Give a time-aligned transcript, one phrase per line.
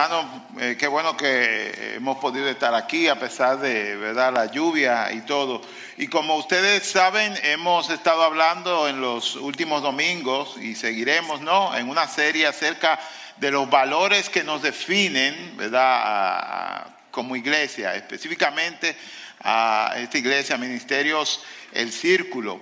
[0.00, 4.32] hermano, eh, qué bueno que hemos podido estar aquí a pesar de ¿verdad?
[4.32, 5.60] la lluvia y todo.
[5.96, 11.76] Y como ustedes saben, hemos estado hablando en los últimos domingos y seguiremos ¿no?
[11.76, 13.00] en una serie acerca
[13.38, 16.86] de los valores que nos definen ¿verdad?
[17.10, 18.96] como iglesia, específicamente
[19.40, 21.42] a esta iglesia, Ministerios
[21.72, 22.60] El Círculo.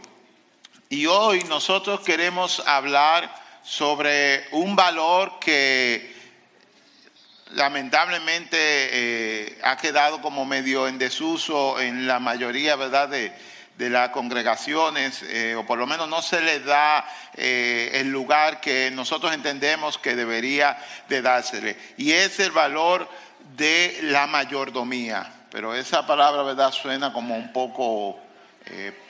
[0.89, 3.31] Y hoy nosotros queremos hablar
[3.63, 6.16] sobre un valor que
[7.53, 13.09] lamentablemente eh, ha quedado como medio en desuso en la mayoría ¿verdad?
[13.09, 13.33] De,
[13.79, 18.91] las congregaciones, eh, o por lo menos no se le da eh, el lugar que
[18.91, 20.79] nosotros entendemos que debería
[21.11, 21.77] de dársele.
[21.99, 23.07] Y es el valor
[23.55, 25.31] de la mayordomía.
[25.51, 28.19] Pero esa palabra, ¿verdad?, suena como un poco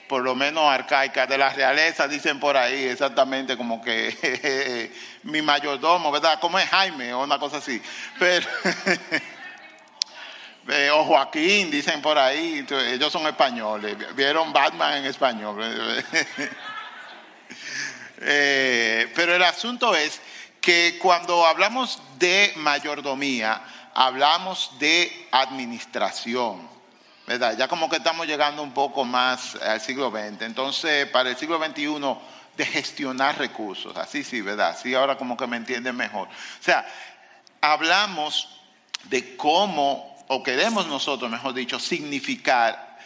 [0.09, 4.92] por lo menos arcaica, de la realeza, dicen por ahí exactamente como que
[5.24, 6.38] mi mayordomo, ¿verdad?
[6.40, 7.80] Como es Jaime o una cosa así.
[8.18, 8.46] Pero,
[10.68, 15.57] eh, o Joaquín, dicen por ahí, ellos son españoles, vieron Batman en español.
[18.18, 20.23] Eh, pero el asunto es
[20.59, 26.76] que cuando hablamos de mayordomía, hablamos de administración.
[27.27, 27.57] ¿Verdad?
[27.59, 30.43] Ya como que estamos llegando un poco más al siglo XX.
[30.43, 32.16] Entonces, para el siglo XXI,
[32.57, 33.96] de gestionar recursos.
[33.96, 34.71] Así sí, ¿verdad?
[34.71, 36.29] Así ahora como que me entienden mejor.
[36.29, 36.87] O sea,
[37.60, 38.49] hablamos
[39.04, 42.99] de cómo, o queremos nosotros, mejor dicho, significar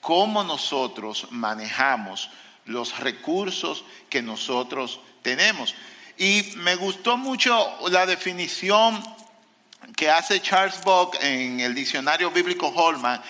[0.00, 2.30] cómo nosotros manejamos
[2.64, 5.74] los recursos que nosotros tenemos.
[6.18, 9.02] Y me gustó mucho la definición
[9.94, 13.22] que hace Charles Bock en el diccionario bíblico Holman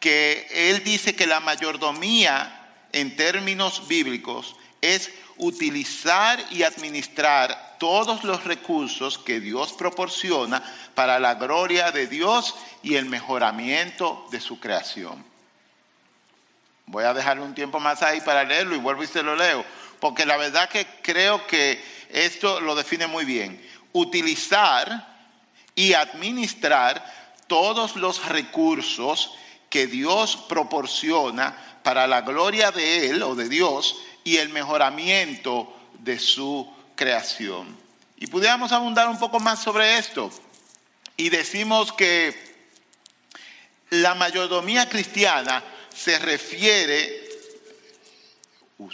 [0.00, 8.44] que él dice que la mayordomía en términos bíblicos es utilizar y administrar todos los
[8.44, 10.62] recursos que Dios proporciona
[10.94, 15.24] para la gloria de Dios y el mejoramiento de su creación.
[16.86, 19.64] Voy a dejarle un tiempo más ahí para leerlo y vuelvo y se lo leo,
[20.00, 23.62] porque la verdad que creo que esto lo define muy bien.
[23.92, 25.06] Utilizar
[25.74, 27.04] y administrar
[27.46, 29.34] todos los recursos
[29.70, 36.18] que Dios proporciona para la gloria de Él o de Dios y el mejoramiento de
[36.18, 37.76] su creación.
[38.16, 40.30] Y pudiéramos abundar un poco más sobre esto.
[41.16, 42.48] Y decimos que
[43.90, 45.62] la mayordomía cristiana
[45.94, 47.28] se refiere...
[48.78, 48.92] Uf,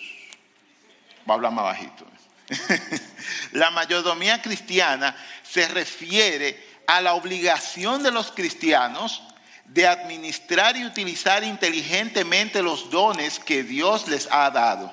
[1.29, 2.07] va a hablar más bajito.
[3.53, 9.23] la mayordomía cristiana se refiere a la obligación de los cristianos
[9.67, 14.93] de administrar y utilizar inteligentemente los dones que Dios les ha dado.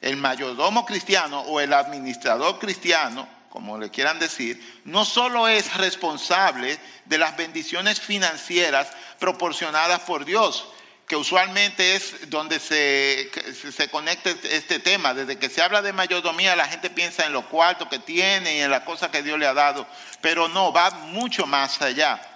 [0.00, 6.78] El mayordomo cristiano o el administrador cristiano, como le quieran decir, no solo es responsable
[7.04, 10.66] de las bendiciones financieras proporcionadas por Dios,
[11.06, 13.30] que usualmente es donde se,
[13.70, 15.14] se conecta este tema.
[15.14, 18.60] Desde que se habla de mayordomía, la gente piensa en los cuartos que tiene y
[18.60, 19.86] en las cosas que Dios le ha dado,
[20.20, 22.31] pero no, va mucho más allá.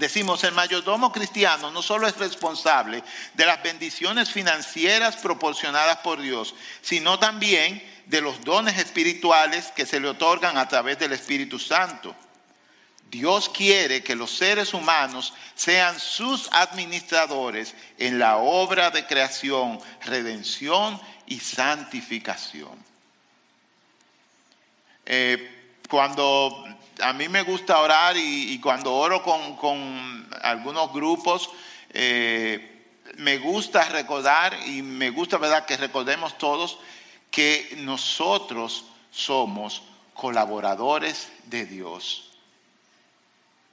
[0.00, 6.54] Decimos, el mayordomo cristiano no solo es responsable de las bendiciones financieras proporcionadas por Dios,
[6.80, 12.16] sino también de los dones espirituales que se le otorgan a través del Espíritu Santo.
[13.10, 20.98] Dios quiere que los seres humanos sean sus administradores en la obra de creación, redención
[21.26, 22.72] y santificación.
[25.04, 26.64] Eh, cuando
[27.02, 31.50] a mí me gusta orar y, cuando oro con, algunos grupos,
[31.90, 36.78] eh, me gusta recordar y me gusta, ¿verdad?, que recordemos todos
[37.30, 39.82] que nosotros somos
[40.14, 42.30] colaboradores de Dios.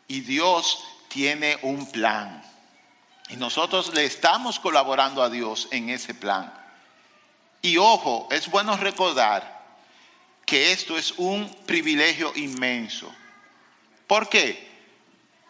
[0.07, 2.44] Y Dios tiene un plan.
[3.29, 6.53] Y nosotros le estamos colaborando a Dios en ese plan.
[7.61, 9.57] Y ojo, es bueno recordar
[10.45, 13.13] que esto es un privilegio inmenso.
[14.07, 14.68] ¿Por qué?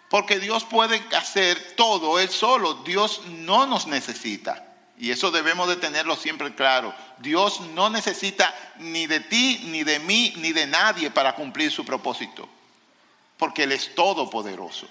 [0.10, 2.76] Porque Dios puede hacer todo Él solo.
[2.76, 4.66] Dios no nos necesita.
[5.00, 6.94] Y eso debemos de tenerlo siempre claro.
[7.20, 11.86] Dios no necesita ni de ti, ni de mí, ni de nadie para cumplir su
[11.86, 12.50] propósito.
[13.38, 14.88] Porque Él es todopoderoso.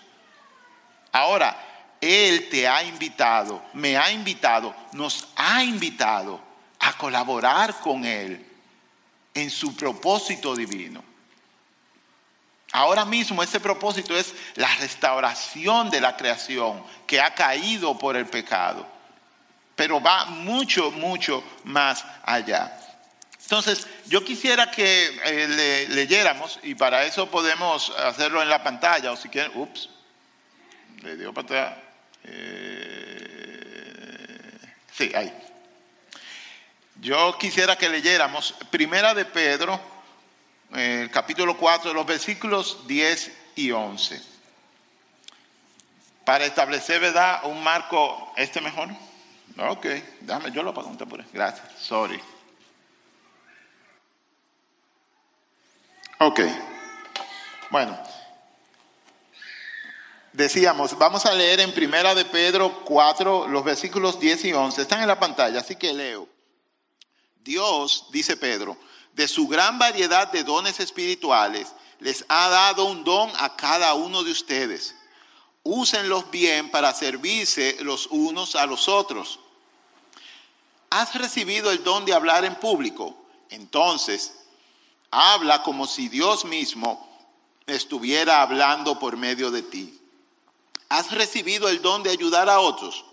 [1.11, 6.41] Ahora, Él te ha invitado, me ha invitado, nos ha invitado
[6.79, 8.47] a colaborar con Él
[9.35, 11.03] en su propósito divino.
[12.77, 18.27] Ahora mismo ese propósito es la restauración de la creación que ha caído por el
[18.27, 18.87] pecado.
[19.75, 22.79] Pero va mucho, mucho más allá.
[23.41, 29.17] Entonces, yo quisiera que eh, leyéramos, y para eso podemos hacerlo en la pantalla, o
[29.17, 29.89] si quieren, ups,
[31.01, 31.79] le dio pantalla.
[32.25, 33.39] Eh,
[34.93, 35.33] sí, ahí.
[36.97, 39.96] Yo quisiera que leyéramos Primera de Pedro,
[40.75, 44.21] el capítulo 4, los versículos 10 y 11.
[46.25, 47.45] Para establecer, ¿verdad?
[47.45, 48.89] Un marco, ¿este mejor?
[49.59, 49.87] Ok,
[50.21, 52.21] déjame, yo lo apago por Gracias, sorry.
[56.19, 56.41] Ok,
[57.71, 57.99] bueno,
[60.33, 64.83] decíamos, vamos a leer en Primera de Pedro 4, los versículos 10 y 11.
[64.83, 66.29] Están en la pantalla, así que leo.
[67.43, 68.77] Dios, dice Pedro,
[69.17, 74.23] de su gran variedad de dones espirituales, les ha dado un don a cada uno
[74.23, 74.95] de ustedes.
[75.63, 79.41] Úsenlos bien para servirse los unos a los otros.
[80.91, 83.17] ¿Has recibido el don de hablar en público?
[83.49, 84.35] Entonces,
[85.11, 87.09] habla como si Dios mismo
[87.67, 89.99] estuviera hablando por medio de ti.
[90.91, 93.07] ¿Has recibido el don de ayudar a otros?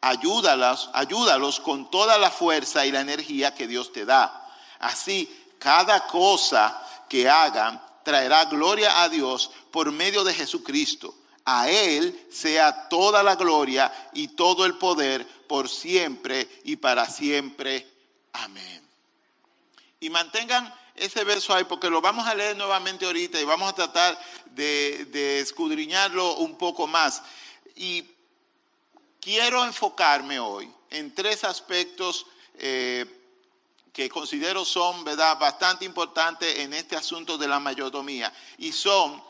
[0.00, 4.44] Ayúdalos, ayúdalos con toda la fuerza y la energía que Dios te da.
[4.78, 5.28] Así,
[5.58, 11.14] cada cosa que hagan traerá gloria a Dios por medio de Jesucristo.
[11.44, 17.86] A Él sea toda la gloria y todo el poder por siempre y para siempre.
[18.32, 18.82] Amén.
[20.00, 23.74] Y mantengan ese verso ahí porque lo vamos a leer nuevamente ahorita y vamos a
[23.74, 27.22] tratar de, escudriñarlo un poco más.
[27.76, 28.04] Y
[29.20, 33.17] quiero enfocarme hoy en tres aspectos eh,
[33.92, 35.38] que considero son ¿verdad?
[35.38, 39.22] bastante importantes en este asunto de la mayordomía y son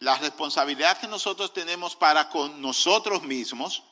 [0.00, 3.82] la responsabilidad que nosotros tenemos para con nosotros mismos,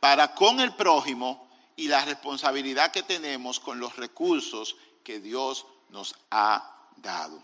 [0.00, 6.14] para con el prójimo y la responsabilidad que tenemos con los recursos que Dios nos
[6.30, 7.42] ha dado.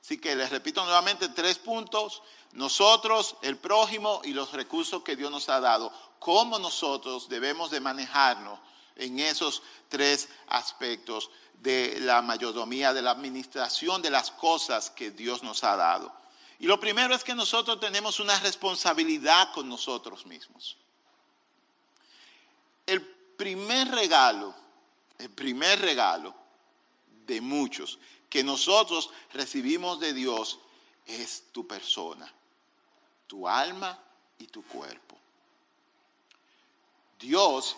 [0.00, 2.22] Así que les repito nuevamente tres puntos.
[2.52, 5.92] Nosotros, el prójimo y los recursos que Dios nos ha dado.
[6.18, 8.58] ¿Cómo nosotros debemos de manejarnos
[8.96, 11.30] en esos tres aspectos
[11.60, 16.12] de la mayordomía, de la administración de las cosas que Dios nos ha dado?
[16.58, 20.76] Y lo primero es que nosotros tenemos una responsabilidad con nosotros mismos.
[22.86, 24.54] El primer regalo,
[25.18, 26.34] el primer regalo
[27.26, 27.98] de muchos
[28.28, 30.58] que nosotros recibimos de Dios
[31.06, 32.32] es tu persona,
[33.26, 33.98] tu alma
[34.38, 35.18] y tu cuerpo.
[37.18, 37.76] Dios,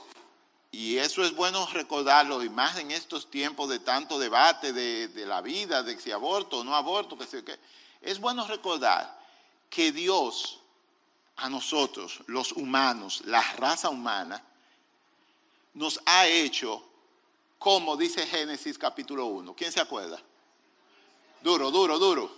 [0.75, 5.41] y eso es bueno recordarlo, y más en estos tiempos de tanto debate de, la
[5.41, 7.59] vida, de si aborto o no aborto, que sé qué,
[8.01, 9.19] es bueno recordar
[9.71, 10.59] que Dios
[11.37, 14.43] a nosotros, los humanos, la raza humana,
[15.75, 16.83] nos ha hecho
[17.65, 19.55] como dice Génesis capítulo 1.
[19.55, 20.21] ¿Quién se acuerda?
[21.41, 22.31] Duro, duro, duro.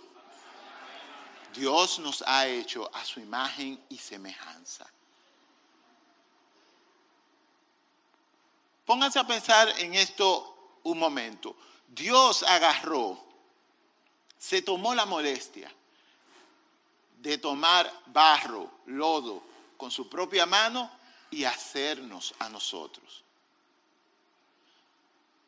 [1.53, 4.89] Dios nos ha hecho a su imagen y semejanza.
[8.87, 11.57] Pónganse a pensar en esto un momento.
[11.89, 13.21] Dios agarró,
[14.39, 15.69] se tomó la molestia
[17.17, 19.43] de tomar barro, lodo,
[19.75, 20.89] con su propia mano
[21.29, 23.25] y hacernos a nosotros.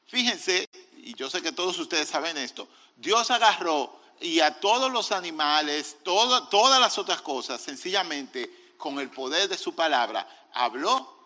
[0.07, 2.67] Fíjense, y yo sé que todos ustedes saben esto,
[2.97, 9.47] Dios agarró y a todos los animales, todas las otras cosas, sencillamente con el poder
[9.47, 11.18] de su palabra, habló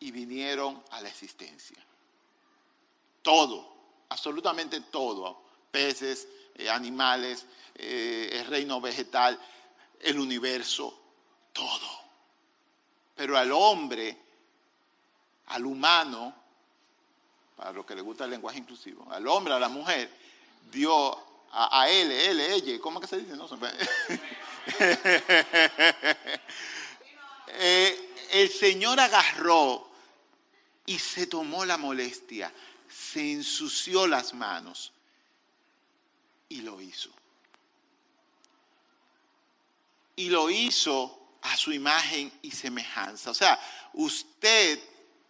[0.00, 1.76] y vinieron a la existencia.
[3.22, 3.72] Todo,
[4.08, 9.38] absolutamente todo, peces, eh, animales, eh, el reino vegetal,
[10.00, 10.98] el universo,
[11.52, 12.00] todo.
[13.14, 14.16] Pero al hombre,
[15.48, 16.34] al humano,
[17.58, 20.10] a los que le gusta el lenguaje inclusivo, al hombre, a la mujer,
[20.70, 23.36] dio a, él, él, ella, ¿cómo que se dice?
[23.36, 23.46] No,
[27.48, 29.89] eh, el Señor agarró
[30.90, 32.52] y se tomó la molestia,
[32.88, 34.90] se ensució las manos
[36.48, 37.10] y lo hizo.
[40.16, 43.30] Y lo hizo a su imagen y semejanza.
[43.30, 43.56] O sea,
[43.92, 44.80] usted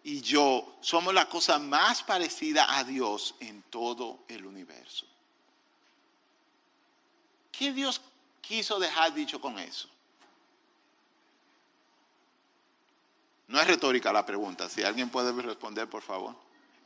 [0.03, 5.05] y yo somos la cosa más parecida a Dios en todo el universo.
[7.51, 8.01] ¿Qué Dios
[8.41, 9.87] quiso dejar dicho con eso?
[13.51, 16.35] No es retórica la pregunta, si alguien puede responder, por favor.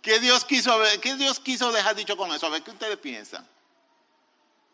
[0.02, 2.48] ¿Qué Dios quiso, qué Dios quiso dejar dicho con eso?
[2.48, 3.48] A ver, ¿qué ustedes piensan?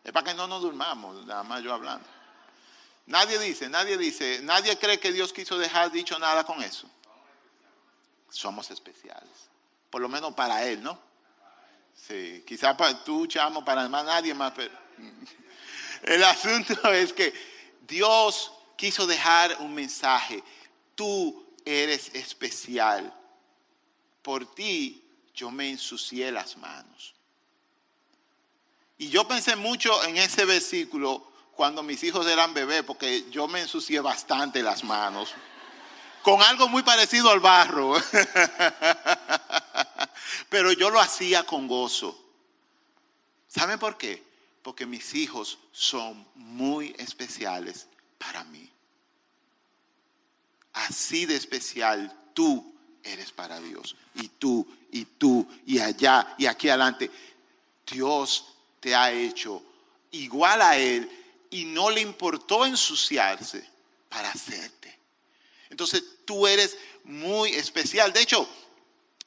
[0.02, 2.06] Es para que no nos durmamos, nada más yo hablando.
[3.06, 6.88] Nadie dice, nadie dice, nadie cree que Dios quiso dejar dicho nada con eso
[8.32, 9.30] somos especiales.
[9.90, 10.98] Por lo menos para Él, ¿no?
[11.94, 14.74] Sí, quizás para tú, chamo, para más nadie más, pero
[16.02, 17.32] el asunto es que
[17.82, 20.42] Dios quiso dejar un mensaje.
[20.94, 23.12] Tú eres especial.
[24.22, 25.02] Por ti
[25.34, 27.14] yo me ensucié las manos.
[28.98, 33.60] Y yo pensé mucho en ese versículo cuando mis hijos eran bebés, porque yo me
[33.60, 35.30] ensucié bastante las manos,
[36.22, 37.94] con algo muy parecido al barro,
[40.48, 42.18] pero yo lo hacía con gozo.
[43.48, 44.22] ¿Saben por qué?
[44.62, 47.86] Porque mis hijos son muy especiales
[48.18, 48.71] para mí.
[50.72, 53.96] Así de especial tú eres para Dios.
[54.14, 57.10] Y tú, y tú, y allá, y aquí adelante.
[57.86, 58.46] Dios
[58.80, 59.62] te ha hecho
[60.12, 61.10] igual a Él
[61.50, 63.64] y no le importó ensuciarse
[64.08, 64.98] para hacerte.
[65.70, 68.12] Entonces tú eres muy especial.
[68.12, 68.48] De hecho,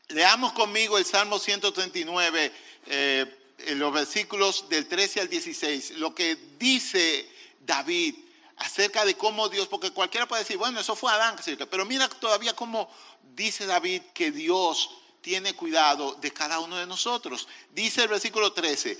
[0.09, 2.51] leamos conmigo el Salmo 139,
[2.87, 7.27] eh, en los versículos del 13 al 16, lo que dice
[7.65, 8.15] David
[8.57, 11.35] acerca de cómo Dios, porque cualquiera puede decir, bueno, eso fue Adán,
[11.69, 12.89] pero mira todavía cómo
[13.35, 14.89] dice David que Dios
[15.21, 17.47] tiene cuidado de cada uno de nosotros.
[17.71, 18.97] Dice el versículo 13,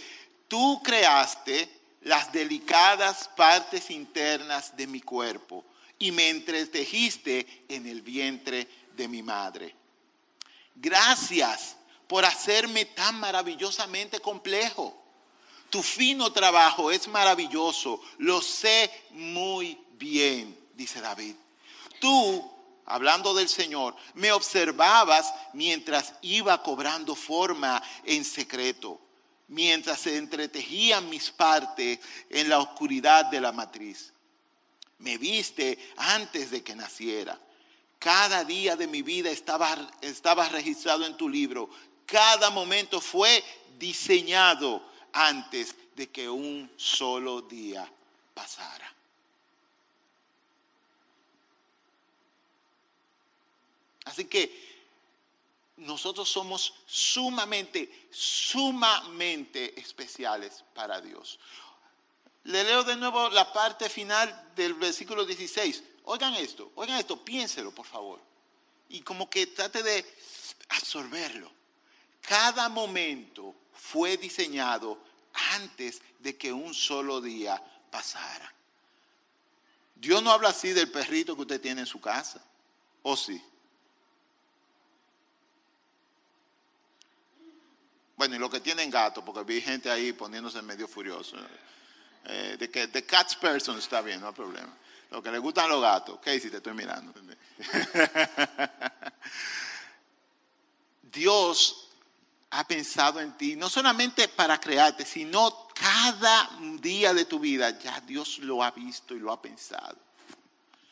[0.48, 1.70] tú creaste
[2.02, 5.64] las delicadas partes internas de mi cuerpo
[6.00, 9.76] y me entretejiste en el vientre de mi madre.
[10.76, 15.05] Gracias por hacerme tan maravillosamente complejo.
[15.70, 21.36] Tu fino trabajo es maravilloso, lo sé muy bien, dice David.
[22.00, 22.52] Tú,
[22.86, 29.00] hablando del Señor, me observabas mientras iba cobrando forma en secreto,
[29.48, 34.14] mientras se entretejían mis partes en la oscuridad de la matriz.
[35.00, 37.40] Me viste antes de que naciera.
[38.00, 41.70] Cada día de mi vida estaba, estaba registrado en tu libro.
[42.06, 43.44] Cada momento fue
[43.78, 44.82] diseñado
[45.16, 47.90] antes de que un solo día
[48.34, 48.94] pasara.
[54.04, 54.76] Así que
[55.78, 61.40] nosotros somos sumamente, sumamente especiales para Dios.
[62.44, 65.84] Le leo de nuevo la parte final del versículo 16.
[66.04, 68.22] Oigan esto, oigan esto, piénselo por favor.
[68.90, 70.06] Y como que trate de
[70.70, 71.52] absorberlo.
[72.22, 74.98] Cada momento fue diseñado
[75.54, 78.52] antes de que un solo día pasara.
[79.96, 82.44] Dios no habla así del perrito que usted tiene en su casa,
[83.04, 83.42] ¿o sí?
[88.18, 91.36] Bueno, y lo que tienen gato, porque vi gente ahí poniéndose medio furioso.
[92.26, 94.76] Eh, de que the cat's person está bien, no hay problema.
[95.12, 96.20] Lo que le gustan los gatos.
[96.24, 97.14] si te estoy mirando.
[101.04, 101.85] Dios
[102.58, 108.00] ha pensado en ti, no solamente para crearte, sino cada día de tu vida, ya
[108.02, 109.98] Dios lo ha visto y lo ha pensado.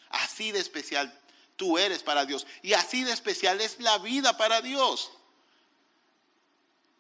[0.10, 1.18] Así de especial
[1.56, 5.12] tú eres para Dios y así de especial es la vida para Dios.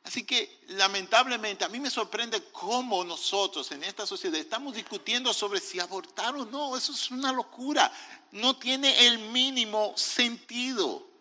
[0.06, 5.60] Así que lamentablemente a mí me sorprende cómo nosotros en esta sociedad estamos discutiendo sobre
[5.60, 6.76] si abortar o no.
[6.78, 7.92] Eso es una locura.
[8.32, 11.13] No tiene el mínimo sentido.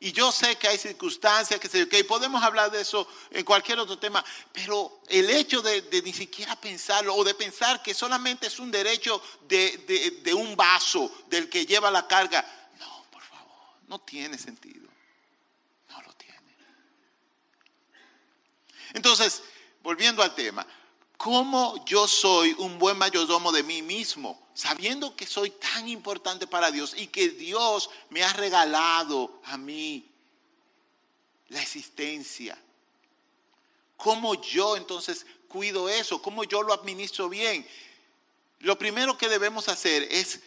[0.00, 3.98] Y yo sé que hay circunstancias, que, que podemos hablar de eso en cualquier otro
[3.98, 8.70] tema, pero el hecho de, ni siquiera pensarlo o de pensar que solamente es un
[8.70, 12.46] derecho de, de un vaso del que lleva la carga,
[12.78, 14.88] no, por favor, no tiene sentido.
[15.88, 16.56] No lo tiene.
[18.92, 19.42] Entonces,
[19.82, 20.64] volviendo al tema,
[21.18, 24.48] ¿cómo yo soy un buen mayordomo de mí mismo?
[24.58, 30.10] sabiendo que soy tan importante para Dios y que Dios me ha regalado a mí
[31.46, 32.58] la existencia.
[33.96, 36.20] ¿Cómo yo entonces cuido eso?
[36.20, 37.64] ¿Cómo yo lo administro bien?
[38.58, 40.40] Lo primero que debemos hacer es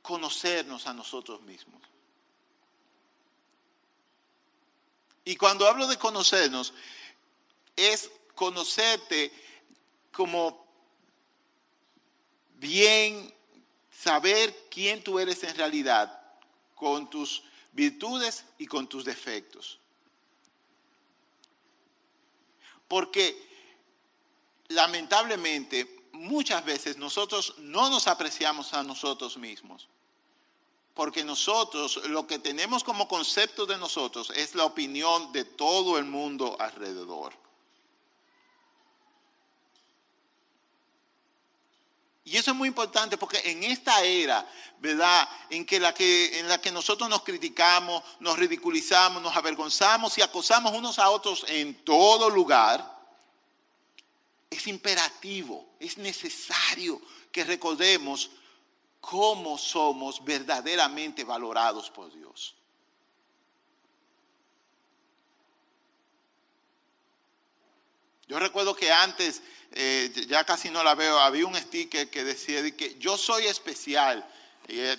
[0.00, 1.82] conocernos a nosotros mismos.
[5.26, 6.72] Y cuando hablo de conocernos,
[7.76, 9.30] es conocerte
[10.14, 10.64] como
[12.54, 13.32] bien
[13.90, 16.22] saber quién tú eres en realidad,
[16.74, 17.42] con tus
[17.72, 19.78] virtudes y con tus defectos.
[22.86, 23.36] Porque
[24.68, 29.88] lamentablemente muchas veces nosotros no nos apreciamos a nosotros mismos.
[30.94, 36.04] Porque nosotros lo que tenemos como concepto de nosotros es la opinión de todo el
[36.04, 37.43] mundo alrededor.
[42.24, 45.28] Y eso es muy importante porque en esta era, ¿verdad?
[45.50, 45.92] En, la
[46.60, 52.30] que nosotros nos criticamos, nos ridiculizamos, nos avergonzamos y acosamos unos a otros en todo
[52.30, 52.94] lugar,
[54.48, 57.00] es imperativo, es necesario
[57.30, 58.30] que recordemos
[59.00, 62.54] cómo somos verdaderamente valorados por Dios.
[68.26, 69.42] Yo recuerdo que antes,
[69.76, 74.24] eh, ya casi no la veo, había un sticker que decía que yo soy especial.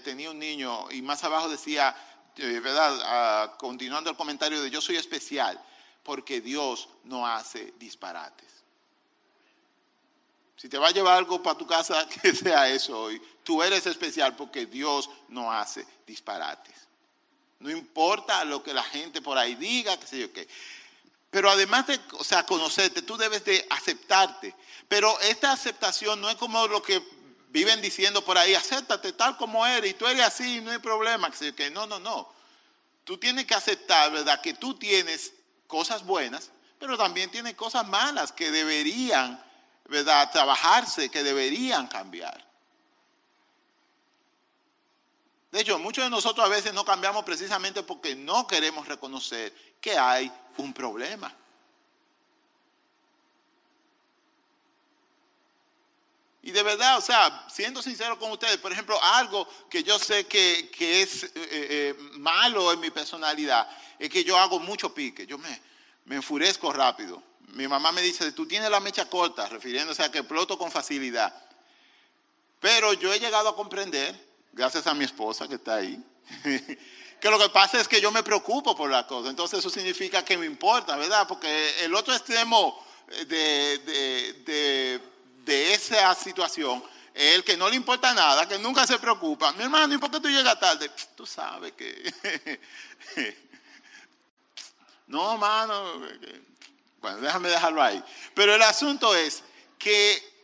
[0.03, 1.95] Tenía un niño y más abajo decía,
[2.37, 2.99] eh, ¿verdad?
[3.03, 5.59] Ah, continuando el comentario de yo soy especial
[6.03, 8.49] porque Dios no hace disparates.
[10.57, 13.21] Si te va a llevar algo para tu casa, que sea eso hoy.
[13.43, 16.75] Tú eres especial porque Dios no hace disparates.
[17.59, 20.47] No importa lo que la gente por ahí diga, qué sé yo qué.
[21.35, 24.55] Pero además de o sea, conocerte, tú debes de aceptarte.
[24.87, 27.03] Pero esta aceptación no es como lo que
[27.49, 31.29] viven diciendo por ahí, acéptate tal como eres y tú eres así, no hay problema.
[31.29, 32.31] Que no, no, no.
[33.03, 34.39] Tú tienes que aceptar, ¿verdad?
[34.39, 35.33] Que tú tienes
[35.67, 39.43] cosas buenas, pero también tienes cosas malas que deberían,
[39.89, 40.31] ¿verdad?
[40.31, 42.47] Trabajarse, que deberían cambiar.
[45.55, 49.97] De hecho, muchos de nosotros a veces no cambiamos precisamente porque no queremos reconocer que
[49.97, 51.33] hay un problema.
[56.41, 60.27] Y de verdad, o sea, siendo sincero con ustedes, por ejemplo, algo que yo sé
[60.27, 63.65] que, es eh, eh, malo en mi personalidad,
[63.97, 65.61] es que yo hago mucho pique, yo me,
[66.03, 67.23] me enfurezco rápido.
[67.53, 71.33] Mi mamá me dice, tú tienes la mecha corta, refiriéndose a que exploto con facilidad.
[72.59, 74.24] Pero yo he llegado a comprender
[74.55, 76.01] gracias a mi esposa que está ahí,
[77.21, 79.29] que lo que pasa es que yo me preocupo por la cosa.
[79.29, 81.27] Entonces eso significa que me importa, ¿verdad?
[81.27, 82.81] Porque el otro extremo
[83.27, 85.01] de,
[85.45, 86.81] de, esa situación
[87.13, 89.51] es el que no le importa nada, que nunca se preocupa.
[89.53, 90.89] Mi hermano, ¿y por qué tú llegas tarde?
[91.15, 92.59] Tú sabes que...
[95.07, 96.01] no, hermano.
[97.01, 98.03] Bueno, déjame dejarlo ahí.
[98.33, 99.43] Pero el asunto es
[99.77, 100.35] que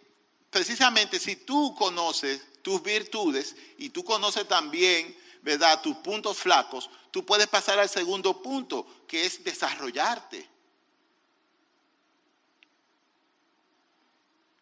[0.49, 7.25] precisamente si tú conoces tus virtudes y tú conoces también, ¿verdad?, tus puntos flacos, tú
[7.25, 10.47] puedes pasar al segundo punto, que es desarrollarte.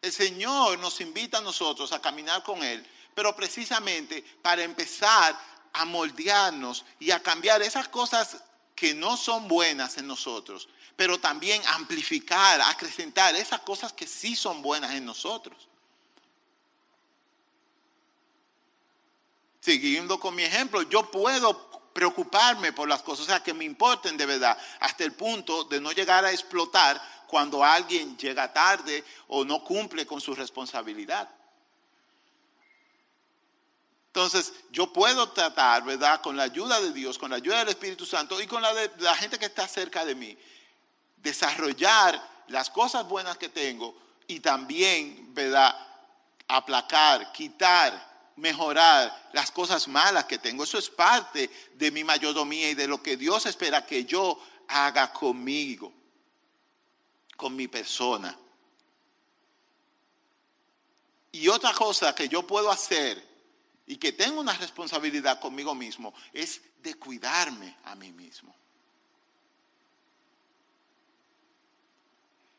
[0.02, 5.38] El Señor nos invita a nosotros a caminar con Él, pero precisamente para empezar
[5.74, 8.38] a moldearnos y a cambiar esas cosas
[8.76, 14.62] que no son buenas en nosotros, pero también amplificar, acrecentar esas cosas que sí son
[14.62, 15.68] buenas en nosotros.
[19.60, 24.15] Siguiendo con mi ejemplo, yo puedo preocuparme por las cosas, o sea, que me importen
[24.15, 29.43] de verdad, hasta el punto de no llegar a explotar cuando alguien llega tarde o
[29.43, 31.30] no cumple con su responsabilidad.
[34.08, 36.22] Entonces, yo puedo tratar, ¿verdad?
[36.22, 38.91] Con la ayuda de Dios, con la ayuda del Espíritu Santo y con la de
[38.98, 40.38] la gente que está cerca de mí,
[41.17, 43.95] desarrollar las cosas buenas que tengo
[44.28, 45.76] y también, ¿verdad?
[46.48, 48.09] Aplacar, quitar
[48.39, 50.63] mejorar las cosas malas que tengo.
[50.63, 55.12] Eso es parte de mi mayordomía y de lo que Dios espera que yo haga
[55.12, 55.93] conmigo,
[57.36, 58.38] con mi persona.
[61.32, 63.23] Y otra cosa que yo puedo hacer
[63.86, 68.56] y que tengo una responsabilidad conmigo mismo es de cuidarme a mí mismo.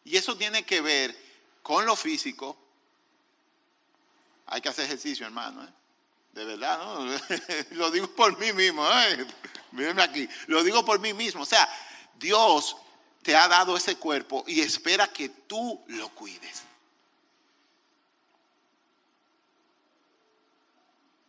[0.04, 1.16] Y eso tiene que ver
[1.62, 2.56] con lo físico,
[4.50, 5.62] hay que hacer ejercicio, hermano.
[5.64, 5.68] ¿eh?
[6.32, 7.06] De verdad, ¿no?
[7.76, 8.84] lo digo por mí mismo.
[8.84, 9.24] ¿eh?
[9.70, 10.28] Mírenme aquí.
[10.48, 11.42] Lo digo por mí mismo.
[11.42, 11.68] O sea,
[12.18, 12.76] Dios
[13.22, 16.64] te ha dado ese cuerpo y espera que tú lo cuides.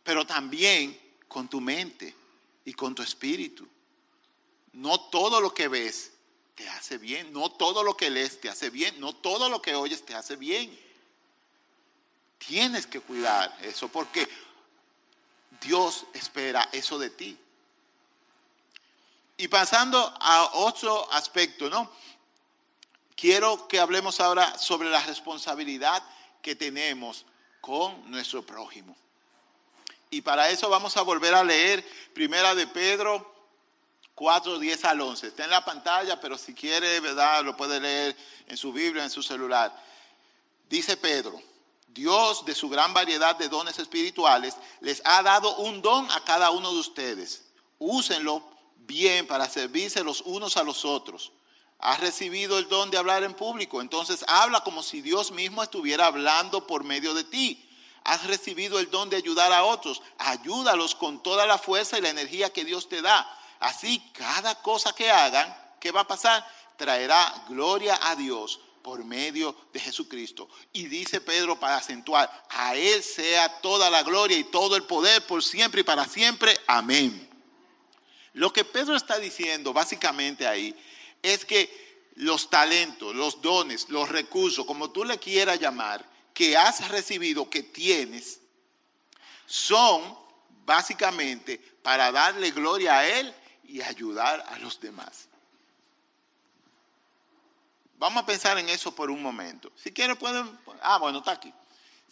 [0.02, 2.12] Pero también con tu mente
[2.64, 3.68] y con tu espíritu.
[4.72, 6.10] No todo lo que ves
[6.56, 9.76] te hace bien, no todo lo que lees te hace bien, no todo lo que
[9.76, 10.76] oyes te hace bien.
[12.46, 14.28] Tienes que cuidar eso porque
[15.60, 17.38] Dios espera eso de ti.
[19.36, 21.90] Y pasando a otro aspecto, ¿no?
[23.16, 26.02] Quiero que hablemos ahora sobre la responsabilidad
[26.40, 27.24] que tenemos
[27.60, 28.96] con nuestro prójimo.
[30.10, 33.32] Y para eso vamos a volver a leer Primera de Pedro
[34.14, 35.28] 4, 10 al 11.
[35.28, 37.44] Está en la pantalla, pero si quiere, ¿verdad?
[37.44, 39.74] Lo puede leer en su Biblia, en su celular.
[40.68, 41.40] Dice Pedro,
[41.94, 46.50] Dios, de su gran variedad de dones espirituales, les ha dado un don a cada
[46.50, 47.44] uno de ustedes.
[47.78, 48.42] Úsenlo
[48.76, 51.32] bien para servirse los unos a los otros.
[51.78, 56.06] Has recibido el don de hablar en público, entonces habla como si Dios mismo estuviera
[56.06, 57.68] hablando por medio de ti.
[58.04, 62.08] has recibido el don de ayudar a otros, ayúdalos con toda la fuerza y la
[62.08, 63.28] energía que Dios te da.
[63.60, 66.44] Así, cada cosa que hagan, ¿qué va a pasar?
[66.76, 70.48] Traerá gloria a Dios por medio de Jesucristo.
[70.72, 75.26] Y dice Pedro para acentuar, a Él sea toda la gloria y todo el poder
[75.26, 76.56] por siempre y para siempre.
[76.66, 77.28] Amén.
[78.34, 80.74] Lo que Pedro está diciendo básicamente ahí
[81.22, 81.82] es que
[82.16, 87.62] los talentos, los dones, los recursos, como tú le quieras llamar, que has recibido, que
[87.62, 88.40] tienes,
[89.46, 90.16] son
[90.64, 95.28] básicamente para darle gloria a Él y ayudar a los demás.
[98.02, 99.70] Vamos a pensar en eso por un momento.
[99.76, 101.54] Si quieren pueden, ah, bueno, está aquí.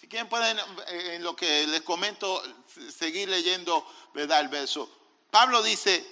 [0.01, 2.41] Si quieren pueden, eh, en lo que les comento,
[2.97, 4.39] seguir leyendo, ¿verdad?
[4.39, 4.89] El verso.
[5.33, 6.07] Pablo dice,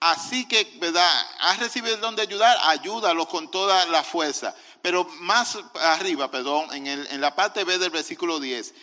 [0.00, 1.08] así que, ¿verdad?
[1.38, 4.52] Has recibido el don de ayudar, ayúdalo con toda la fuerza.
[4.82, 8.74] Pero más arriba, perdón, en, en la parte B del versículo 10,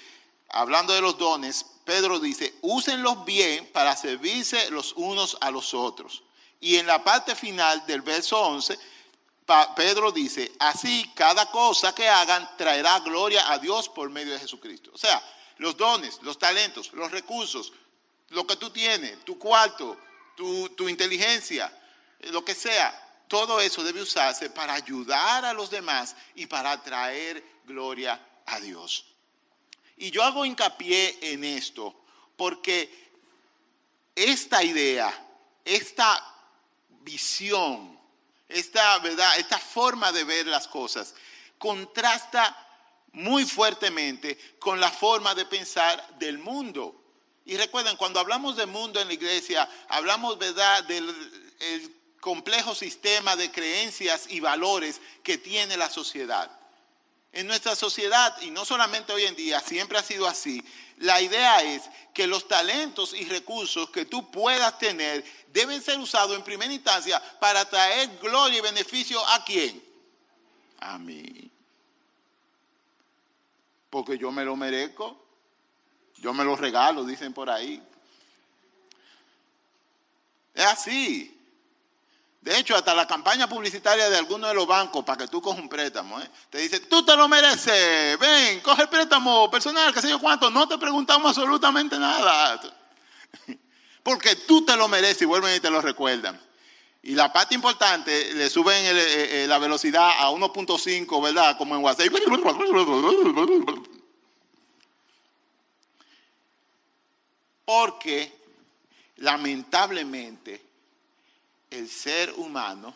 [0.47, 6.23] hablando de los dones, Pedro dice, úsenlos bien para servirse los unos a los otros.
[6.59, 8.77] Y en la parte final del verso 11,
[9.75, 14.91] Pedro dice, así cada cosa que hagan traerá gloria a Dios por medio de Jesucristo.
[14.93, 15.21] O sea,
[15.57, 17.73] los dones, los talentos, los recursos,
[18.29, 19.97] lo que tú tienes, tu cuarto,
[20.35, 21.73] tu, tu inteligencia,
[22.31, 27.43] lo que sea, todo eso debe usarse para ayudar a los demás y para traer
[27.65, 29.05] gloria a Dios.
[29.97, 31.95] Y yo hago hincapié en esto
[32.35, 33.11] porque
[34.15, 35.13] esta idea,
[35.65, 36.38] esta
[37.09, 37.99] visión,
[38.47, 39.39] esta, ¿verdad?
[39.39, 41.15] esta forma de ver las cosas,
[41.57, 42.55] contrasta
[43.13, 46.95] muy fuertemente con la forma de pensar del mundo.
[47.45, 50.83] Y recuerden, cuando hablamos de mundo en la iglesia, hablamos ¿verdad?
[50.83, 56.51] del complejo sistema de creencias y valores que tiene la sociedad.
[57.31, 60.63] En nuestra sociedad, y no solamente hoy en día, siempre ha sido así,
[60.99, 66.35] la idea es que los talentos y recursos que tú puedas tener deben ser usados
[66.35, 69.81] en primera instancia para traer gloria y beneficio a quién?
[70.79, 71.49] A mí.
[73.89, 75.25] Porque yo me lo merezco.
[76.17, 77.81] Yo me lo regalo, dicen por ahí.
[80.53, 81.38] Es así.
[82.41, 85.61] De hecho, hasta la campaña publicitaria de algunos de los bancos para que tú cojas
[85.61, 86.29] un préstamo, ¿eh?
[86.49, 90.49] te dice, tú te lo mereces, ven, coge el préstamo personal, qué sé yo cuánto,
[90.49, 92.61] no te preguntamos absolutamente nada.
[94.03, 96.39] Porque tú te lo mereces y vuelven y te lo recuerdan.
[97.01, 101.57] Y la parte importante, le suben eh, eh, la velocidad a 1.5, ¿verdad?
[101.57, 102.07] Como en WhatsApp.
[107.65, 108.33] Porque,
[109.17, 110.68] lamentablemente,
[111.69, 112.93] el ser humano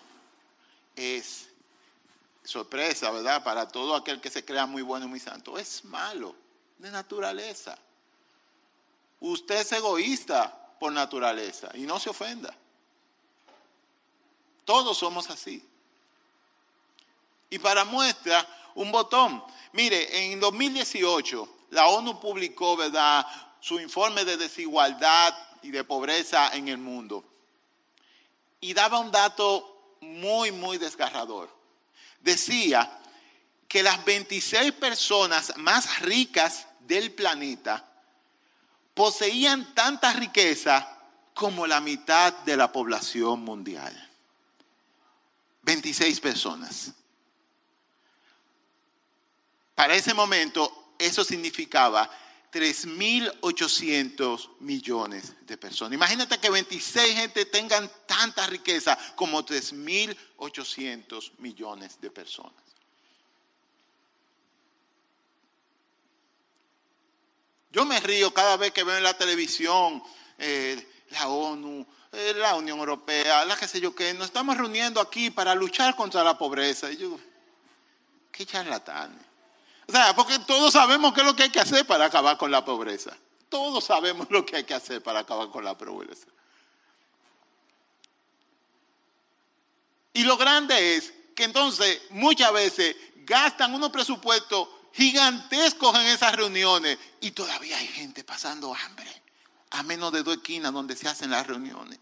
[0.96, 1.48] es
[2.44, 3.44] sorpresa, ¿verdad?
[3.44, 5.58] Para todo aquel que se crea muy bueno y muy santo.
[5.58, 6.36] Es malo
[6.78, 7.78] de naturaleza.
[9.20, 12.54] Usted es egoísta por naturaleza y no se ofenda.
[14.66, 15.66] Todos somos así.
[17.50, 19.44] Y para muestra, un botón.
[19.74, 23.26] Mire, en 2018 la ONU publicó, ¿verdad?,
[23.60, 27.24] su informe de desigualdad y de pobreza en el mundo
[28.64, 31.54] y daba un dato muy, muy desgarrador.
[32.22, 32.98] Decía
[33.68, 37.86] que las 26 personas más ricas del planeta
[38.94, 40.98] poseían tanta riqueza
[41.34, 43.94] como la mitad de la población mundial.
[45.64, 46.94] 26 personas.
[49.76, 52.10] Para ese momento eso significaba
[52.54, 55.94] 3.800 millones de personas.
[55.94, 62.54] Imagínate que 26 gente tengan tanta riqueza como 3.800 millones de personas.
[67.72, 70.04] Yo me río cada vez que veo en la televisión
[70.38, 75.02] eh, la ONU, eh, la Unión Europea, la que sé yo qué, nos estamos reuniendo
[75.02, 76.92] aquí para luchar contra la pobreza.
[76.92, 77.20] Y yo,
[78.32, 79.33] qué charlatanes.
[79.88, 82.52] O sea, porque todos sabemos qué es lo que hay que hacer para acabar con
[82.52, 83.16] la pobreza.
[83.50, 86.28] Todos sabemos lo que hay que hacer para acabar con la pobreza.
[90.14, 96.98] Y lo grande es que entonces muchas veces gastan unos presupuestos gigantescos en esas reuniones
[97.20, 99.24] y todavía hay gente pasando hambre
[99.72, 102.00] a menos de dos esquinas donde se hacen las reuniones.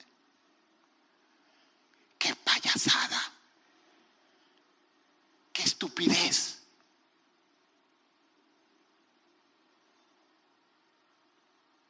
[2.18, 3.32] ¡Qué payasada!
[5.54, 6.61] ¡Qué estupidez!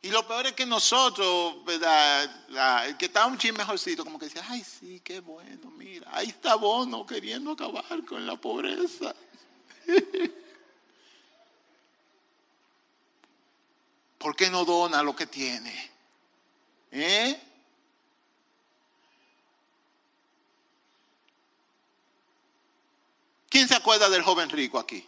[0.04, 2.88] Y lo peor es que nosotros, ¿verdad?
[2.88, 6.30] El que estaba un chin mejorcito, como que decía, ay, sí, qué bueno, mira, ahí
[6.30, 9.14] está Bono queriendo acabar con la pobreza.
[14.18, 15.92] ¿Por qué no dona lo que tiene?
[16.92, 17.40] ¿Eh?
[23.50, 25.08] ¿Quién se acuerda del joven rico aquí?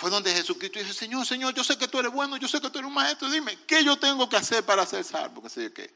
[0.00, 2.70] Fue donde Jesucristo dijo, Señor, Señor, yo sé que tú eres bueno, yo sé que
[2.70, 5.42] tú eres un maestro, dime, ¿qué yo tengo que hacer para ser salvo?
[5.42, 5.92] ¿Qué sé qué?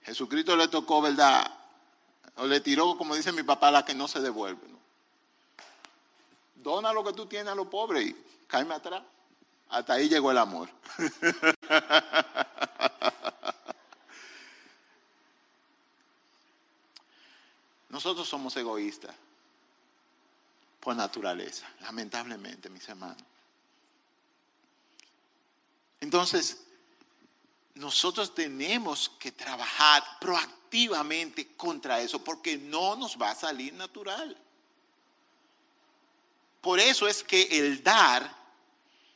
[0.00, 1.46] Jesucristo le tocó, ¿verdad?
[2.36, 4.62] O le tiró, como dice mi papá, la que no se devuelve.
[6.54, 8.16] Dona lo que tú tienes a los pobres y
[8.46, 9.02] cáeme atrás.
[9.68, 10.70] Hasta ahí llegó el amor.
[17.90, 19.14] Nosotros somos egoístas
[20.82, 23.22] por naturaleza, lamentablemente, mis hermanos.
[26.00, 26.58] Entonces,
[27.74, 34.36] nosotros tenemos que trabajar proactivamente contra eso porque no nos va a salir natural.
[36.60, 38.28] Por eso es que el dar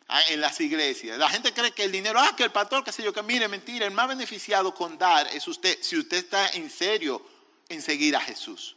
[0.06, 2.92] ah, en las iglesias, la gente cree que el dinero, ah, que el pastor, qué
[2.92, 6.48] sé yo, que mire, mentira, el más beneficiado con dar es usted, si usted está
[6.50, 7.26] en serio
[7.68, 8.76] en seguir a Jesús.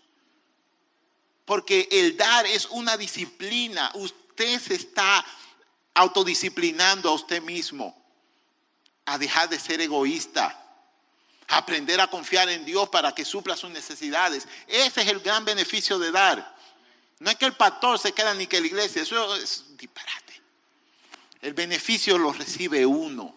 [1.50, 5.26] Porque el dar es una disciplina, usted se está
[5.96, 8.00] autodisciplinando a usted mismo,
[9.06, 10.46] a dejar de ser egoísta,
[11.48, 14.48] a aprender a confiar en Dios para que supla sus necesidades.
[14.68, 16.56] Ese es el gran beneficio de dar.
[17.18, 20.40] No es que el pastor se queda ni que la iglesia, eso es disparate.
[21.42, 23.36] El beneficio lo recibe uno.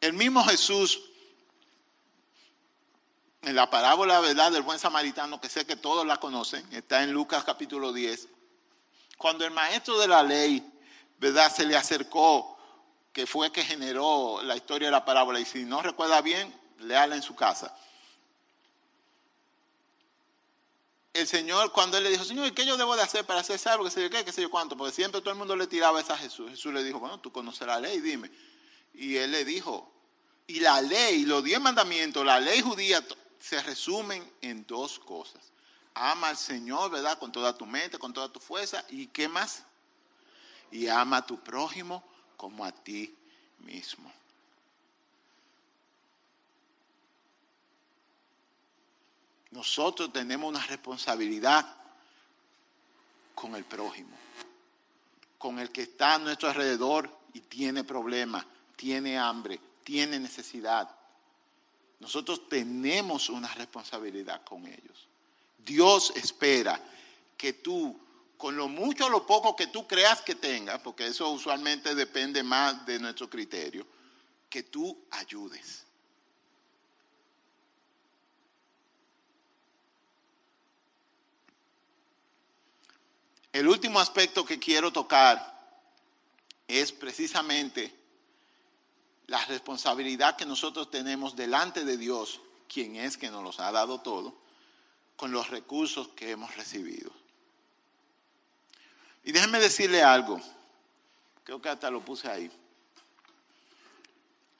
[0.00, 1.11] El mismo Jesús,
[3.42, 4.52] en la parábola ¿verdad?
[4.52, 8.28] del buen samaritano, que sé que todos la conocen, está en Lucas capítulo 10,
[9.18, 10.64] cuando el maestro de la ley
[11.18, 11.54] ¿verdad?
[11.54, 12.56] se le acercó,
[13.12, 17.16] que fue que generó la historia de la parábola, y si no recuerda bien, léala
[17.16, 17.76] en su casa.
[21.14, 23.58] el Señor, cuando él le dijo, Señor, ¿y qué yo debo de hacer para ser
[23.58, 23.84] salvo?
[23.84, 24.24] ¿Qué sé yo qué?
[24.24, 24.76] ¿Qué sé yo cuánto?
[24.76, 26.50] Porque siempre todo el mundo le tiraba eso a Jesús.
[26.50, 28.30] Jesús le dijo, bueno, tú conoces la ley, dime.
[28.94, 29.92] Y él le dijo,
[30.46, 33.04] y la ley, los diez mandamientos, la ley judía,
[33.42, 35.42] se resumen en dos cosas.
[35.94, 37.18] Ama al Señor, ¿verdad?
[37.18, 38.84] Con toda tu mente, con toda tu fuerza.
[38.88, 39.64] ¿Y qué más?
[40.70, 42.02] Y ama a tu prójimo
[42.38, 43.14] como a ti
[43.58, 44.10] mismo.
[49.52, 51.64] nosotros tenemos una responsabilidad
[53.34, 54.16] con el prójimo,
[55.38, 58.44] con el que está a nuestro alrededor y tiene problemas,
[58.76, 60.90] tiene hambre, tiene necesidad.
[62.02, 65.06] Nosotros tenemos una responsabilidad con ellos.
[65.64, 66.82] Dios espera
[67.36, 67.96] que tú,
[68.36, 72.42] con lo mucho o lo poco que tú creas que tengas, porque eso usualmente depende
[72.42, 73.86] más de nuestro criterio,
[74.50, 75.84] que tú ayudes.
[83.52, 85.78] El último aspecto que quiero tocar
[86.66, 88.01] es precisamente
[89.32, 94.02] la responsabilidad que nosotros tenemos delante de Dios, quien es que nos los ha dado
[94.02, 94.36] todo,
[95.16, 97.10] con los recursos que hemos recibido.
[99.24, 100.38] Y déjenme decirle algo,
[101.44, 102.52] creo que hasta lo puse ahí.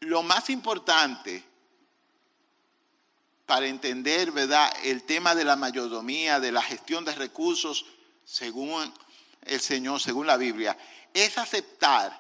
[0.01, 1.45] Lo más importante
[3.45, 7.85] para entender, ¿verdad?, el tema de la mayordomía, de la gestión de recursos,
[8.25, 8.91] según
[9.43, 10.79] el Señor, según la Biblia,
[11.13, 12.19] es aceptar,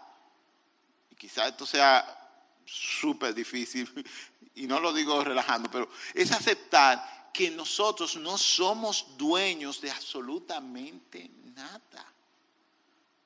[1.10, 2.18] y quizás esto sea
[2.64, 3.88] súper difícil,
[4.54, 11.30] y no lo digo relajando, pero es aceptar que nosotros no somos dueños de absolutamente
[11.54, 12.06] nada.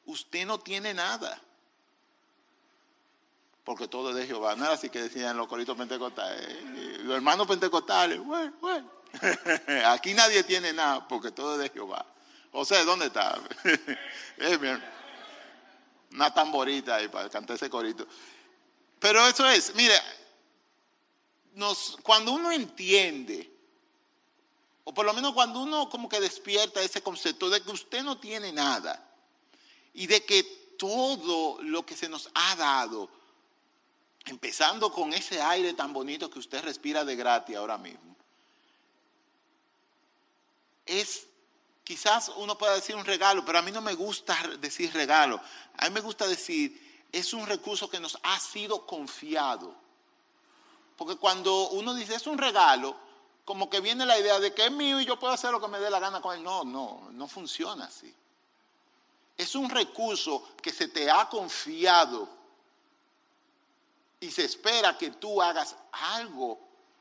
[0.05, 1.41] Usted no tiene nada.
[3.65, 4.55] Porque todo es de Jehová.
[4.55, 6.41] No era así que decían los coritos pentecostales.
[6.41, 8.89] Eh, los hermanos pentecostales, bueno, bueno.
[9.87, 12.07] Aquí nadie tiene nada porque todo es de Jehová.
[12.53, 13.37] José, ¿dónde está?
[16.13, 18.07] Una tamborita ahí para cantar ese corito.
[18.99, 19.95] Pero eso es, mire,
[21.55, 23.51] nos, cuando uno entiende,
[24.85, 28.19] o por lo menos cuando uno como que despierta ese concepto de que usted no
[28.19, 29.03] tiene nada
[29.93, 30.43] y de que
[30.79, 33.11] todo lo que se nos ha dado,
[34.27, 38.17] empezando con ese aire tan bonito que usted respira de gratis ahora mismo,
[40.85, 41.27] es
[41.83, 45.41] quizás uno pueda decir un regalo, pero a mí no me gusta decir regalo.
[45.77, 49.75] A mí me gusta decir, es un recurso que nos ha sido confiado.
[50.97, 52.97] Porque cuando uno dice es un regalo,
[53.45, 55.69] como que viene la idea de que es mío y yo puedo hacer lo que
[55.69, 56.43] me dé la gana con él.
[56.43, 58.13] No, no, no funciona así.
[59.37, 62.29] Es un recurso que se te ha confiado
[64.19, 66.59] y se espera que tú hagas algo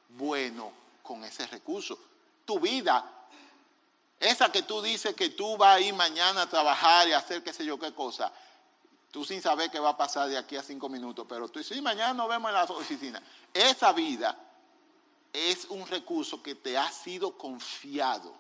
[0.10, 1.98] bueno con ese recurso.
[2.46, 3.12] Tu vida
[4.20, 7.52] Esa que tú dices que tú vas a ir mañana a trabajar y hacer qué
[7.54, 8.32] sé yo qué cosa,
[9.16, 11.82] tú sin saber qué va a pasar de aquí a cinco minutos, pero tú sí,
[11.82, 13.24] mañana nos vemos en la oficina.
[13.54, 14.38] Esa vida
[15.32, 18.36] es un recurso que te ha sido confiado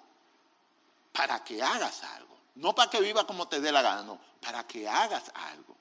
[1.13, 2.37] para que hagas algo.
[2.55, 5.77] No para que viva como te dé la gana, no, para que hagas algo.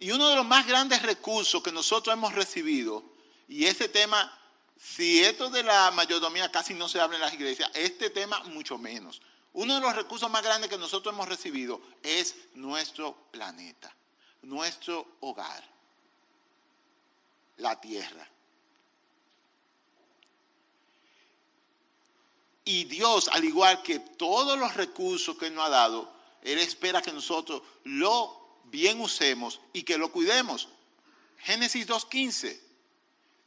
[0.00, 3.02] Y uno de los más grandes recursos que nosotros hemos recibido,
[3.48, 4.38] y ese tema,
[4.78, 8.76] si esto de la mayordomía casi no se habla en las iglesias, este tema mucho
[8.76, 9.22] menos.
[9.58, 13.92] Uno de los recursos más grandes que nosotros hemos recibido es nuestro planeta,
[14.42, 15.64] nuestro hogar,
[17.56, 18.24] la tierra.
[22.64, 27.10] Y Dios, al igual que todos los recursos que nos ha dado, Él espera que
[27.10, 30.68] nosotros lo bien usemos y que lo cuidemos.
[31.38, 32.67] Génesis 2.15.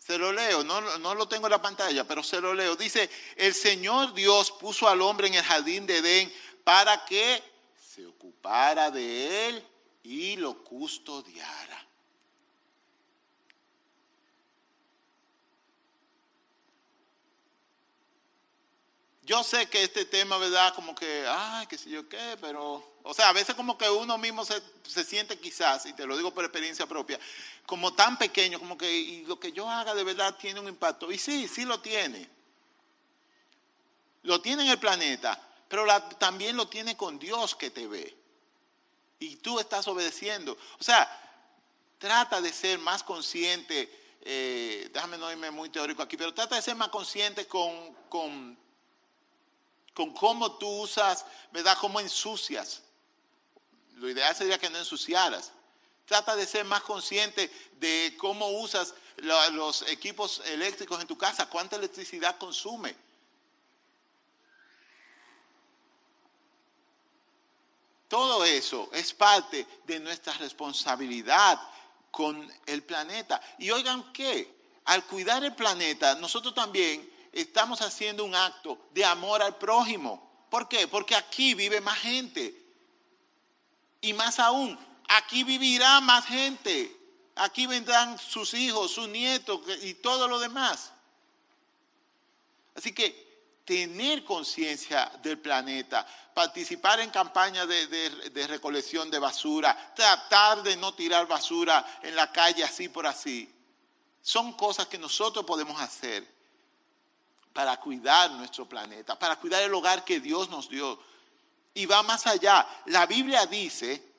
[0.02, 2.76] Se lo leo, no, no, lo tengo en la pantalla, pero se lo leo.
[2.76, 6.34] Dice, el Señor Dios puso al hombre en el jardín de Edén
[6.64, 7.42] para que
[7.80, 9.68] se ocupara de él
[10.04, 11.88] y lo custodiara.
[19.22, 20.74] Yo sé que este tema, ¿verdad?
[20.74, 24.18] Como que, ay, qué sé yo qué, pero, o sea, a veces como que uno
[24.18, 24.62] mismo se,
[25.04, 27.20] siente quizás, y te lo digo por experiencia propia,
[27.66, 31.12] como tan pequeño, como que y lo que yo haga de verdad tiene un impacto.
[31.12, 32.30] Y sí, sí lo tiene.
[34.24, 35.86] Lo tiene en el planeta, pero
[36.20, 38.16] también lo tiene con Dios que te ve.
[39.20, 40.58] Y tú estás obedeciendo.
[40.80, 41.10] O sea,
[41.98, 46.62] trata de ser más consciente, eh, déjame no irme muy teórico aquí, pero trata de
[46.62, 48.62] ser más consciente con, con
[49.94, 51.78] con cómo tú usas, ¿verdad?
[51.80, 52.82] Cómo ensucias.
[54.02, 55.52] Lo ideal sería que no ensuciaras.
[56.08, 61.76] Trata de ser más consciente de cómo usas los equipos eléctricos en tu casa, cuánta
[61.76, 62.96] electricidad consume.
[68.08, 71.62] Todo eso es parte de nuestra responsabilidad
[72.10, 73.40] con el planeta.
[73.60, 74.52] Y oigan qué,
[74.86, 80.48] al cuidar el planeta, nosotros también estamos haciendo un acto de amor al prójimo.
[80.50, 80.88] ¿Por qué?
[80.88, 82.61] Porque aquí vive más gente.
[84.02, 86.98] Y más aún, aquí vivirá más gente.
[87.36, 90.92] Aquí vendrán sus hijos, sus nietos y todo lo demás.
[92.76, 93.32] Así que
[93.66, 100.94] tener conciencia del planeta, participar en campañas de, de, recolección de basura, tratar de no
[100.94, 103.54] tirar basura en la calle así por así,
[104.22, 106.28] son cosas que nosotros podemos hacer
[107.54, 111.11] para cuidar nuestro planeta, para cuidar el hogar que Dios nos dio.
[111.74, 112.68] Y va más allá.
[112.88, 114.12] La Biblia dice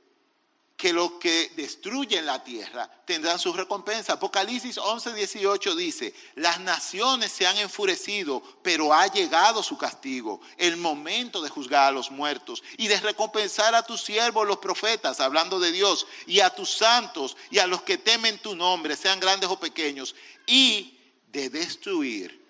[0.82, 4.14] que los que destruyen la tierra tendrán su recompensa.
[4.14, 10.76] Apocalipsis 11, 18 dice, las naciones se han enfurecido, pero ha llegado su castigo, el
[10.76, 15.60] momento de juzgar a los muertos y de recompensar a tus siervos los profetas, hablando
[15.60, 19.48] de Dios, y a tus santos y a los que temen tu nombre, sean grandes
[19.50, 20.16] o pequeños,
[20.48, 22.44] y de destruir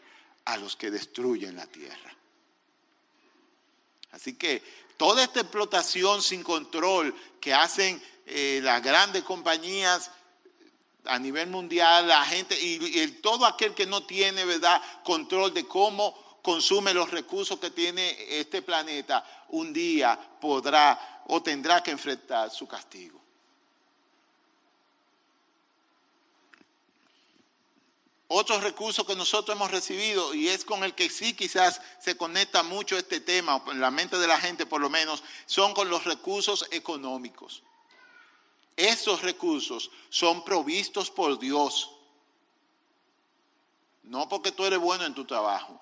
[0.47, 2.17] a los que destruyen la tierra.
[4.13, 4.63] Así que
[5.03, 10.13] toda esta explotación sin control que hacen eh, las grandes compañías
[11.07, 16.39] a nivel mundial, la gente y, todo aquel que no tiene verdad control de cómo
[16.41, 22.69] consume los recursos que tiene este planeta, un día podrá o tendrá que enfrentar su
[22.69, 23.21] castigo.
[28.35, 32.63] Otro recurso que nosotros hemos recibido y es con el que sí quizás se conecta
[32.63, 36.05] mucho este tema, en la mente de la gente por lo menos, son con los
[36.05, 37.63] recursos económicos.
[38.75, 41.91] Esos recursos son provistos por Dios.
[44.03, 45.79] No porque tú eres bueno en tu trabajo.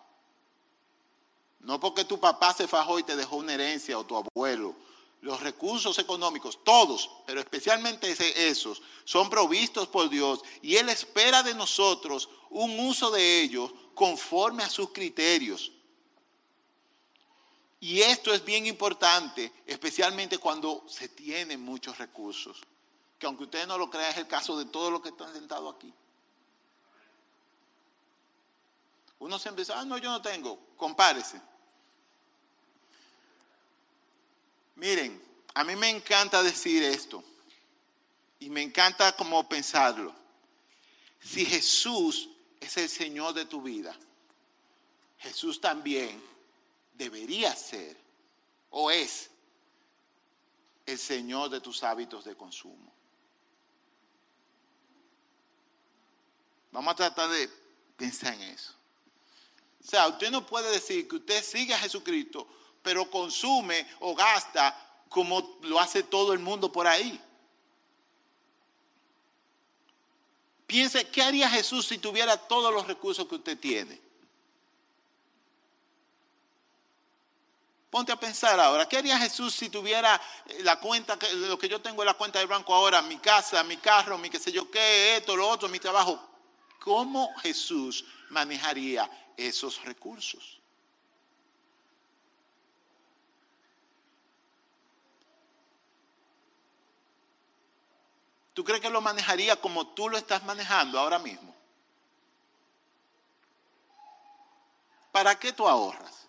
[1.61, 4.75] No porque tu papá se fajó y te dejó una herencia o tu abuelo
[5.21, 8.15] los recursos económicos, todos, pero especialmente
[8.49, 14.63] esos, son provistos por Dios y Él espera de nosotros un uso de ellos conforme
[14.63, 15.73] a sus criterios.
[17.81, 22.61] Y esto es bien importante, especialmente cuando se tienen muchos recursos,
[23.19, 25.75] que aunque ustedes no lo crean es el caso de todos los que están sentados
[25.75, 25.93] aquí.
[29.19, 31.41] Uno siempre dice, ah, no, yo no tengo, compárese.
[34.81, 35.23] Miren,
[35.53, 37.23] a mí me encanta decir esto
[38.39, 40.15] y me encanta como pensarlo.
[41.21, 43.95] Si Jesús es el Señor de tu vida,
[45.19, 46.23] Jesús también
[46.95, 47.95] debería ser
[48.71, 49.29] o es
[50.87, 52.91] el Señor de tus hábitos de consumo.
[56.73, 57.51] Vamos a tratar de
[57.99, 58.73] pensar en eso.
[59.85, 62.49] O sea, usted no puede decir que usted sigue a Jesucristo,
[62.83, 64.77] pero consume o gasta
[65.09, 67.21] como lo hace todo el mundo por ahí.
[70.67, 74.01] Piense, ¿qué haría Jesús si tuviera todos los recursos que usted tiene?
[77.91, 81.81] Ponte a pensar ahora, ¿qué haría Jesús si tuviera eh, la cuenta, lo que yo
[81.81, 84.71] tengo en la cuenta del banco ahora, mi casa, mi carro, mi qué sé yo
[84.71, 86.25] qué, esto, lo otro, mi trabajo?
[86.79, 90.60] ¿Cómo Jesús manejaría esos recursos?
[98.55, 101.55] ¿Tú crees que lo manejaría como tú lo estás manejando ahora mismo?
[105.13, 106.29] ¿Para qué tú ahorras?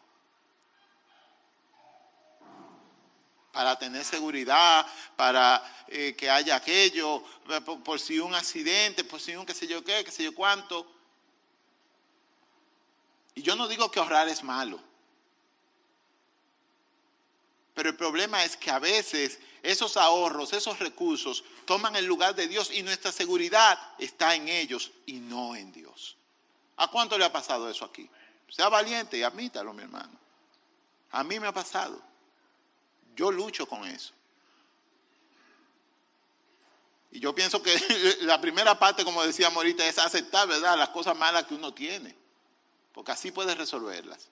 [3.52, 7.24] Para tener seguridad, para eh, que haya aquello,
[7.84, 10.90] por, si un accidente, por si un qué sé yo qué, qué sé yo cuánto.
[13.36, 14.80] Y yo no digo que ahorrar es malo.
[17.74, 22.48] Pero el problema es que a veces esos ahorros, esos recursos toman el lugar de
[22.48, 26.18] Dios y nuestra seguridad está en ellos y no en Dios.
[26.78, 28.10] ¿A cuánto le ha pasado eso aquí?
[28.50, 30.20] Sea valiente y admítalo, mi hermano.
[31.12, 32.02] A mí me ha pasado.
[33.16, 34.14] Yo lucho con eso.
[37.12, 37.78] Y yo pienso que
[38.22, 42.16] la primera parte, como decíamos ahorita, es aceptar, ¿verdad?, las cosas malas que uno tiene.
[42.94, 44.30] Porque así puedes resolverlas.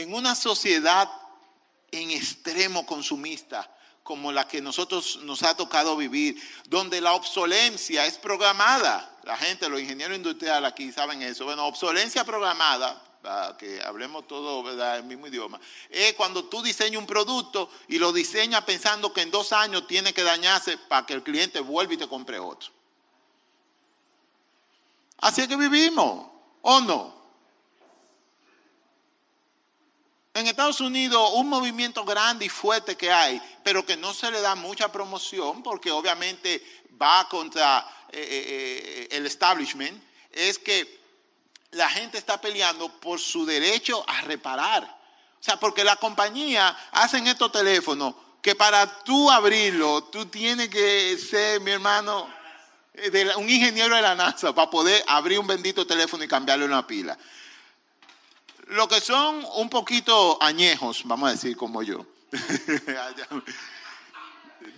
[0.00, 1.10] En una sociedad
[1.90, 3.68] en extremo consumista
[4.02, 9.68] como la que nosotros nos ha tocado vivir, donde la obsolencia es programada, la gente,
[9.68, 14.98] los ingenieros industriales aquí saben eso, bueno, obsolencia programada, para que hablemos todo ¿verdad?
[14.98, 19.30] el mismo idioma, es cuando tú diseñas un producto y lo diseñas pensando que en
[19.30, 22.70] dos años tiene que dañarse para que el cliente vuelva y te compre otro.
[25.18, 26.26] Así es que vivimos,
[26.62, 27.19] ¿o no?
[30.40, 34.40] En Estados Unidos un movimiento grande y fuerte que hay, pero que no se le
[34.40, 36.64] da mucha promoción porque obviamente
[37.00, 40.98] va contra eh, eh, eh, el establishment, es que
[41.72, 44.84] la gente está peleando por su derecho a reparar.
[44.84, 51.18] O sea, porque la compañía hacen estos teléfonos que para tú abrirlo, tú tienes que
[51.18, 52.26] ser, mi hermano,
[53.36, 57.18] un ingeniero de la NASA para poder abrir un bendito teléfono y cambiarle una pila.
[58.70, 62.06] Lo que son un poquito añejos, vamos a decir como yo.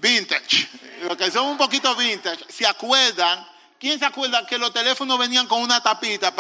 [0.00, 0.66] vintage.
[1.02, 2.50] Lo que son un poquito vintage.
[2.50, 3.46] ¿Se acuerdan?
[3.78, 6.32] ¿Quién se acuerda que los teléfonos venían con una tapita?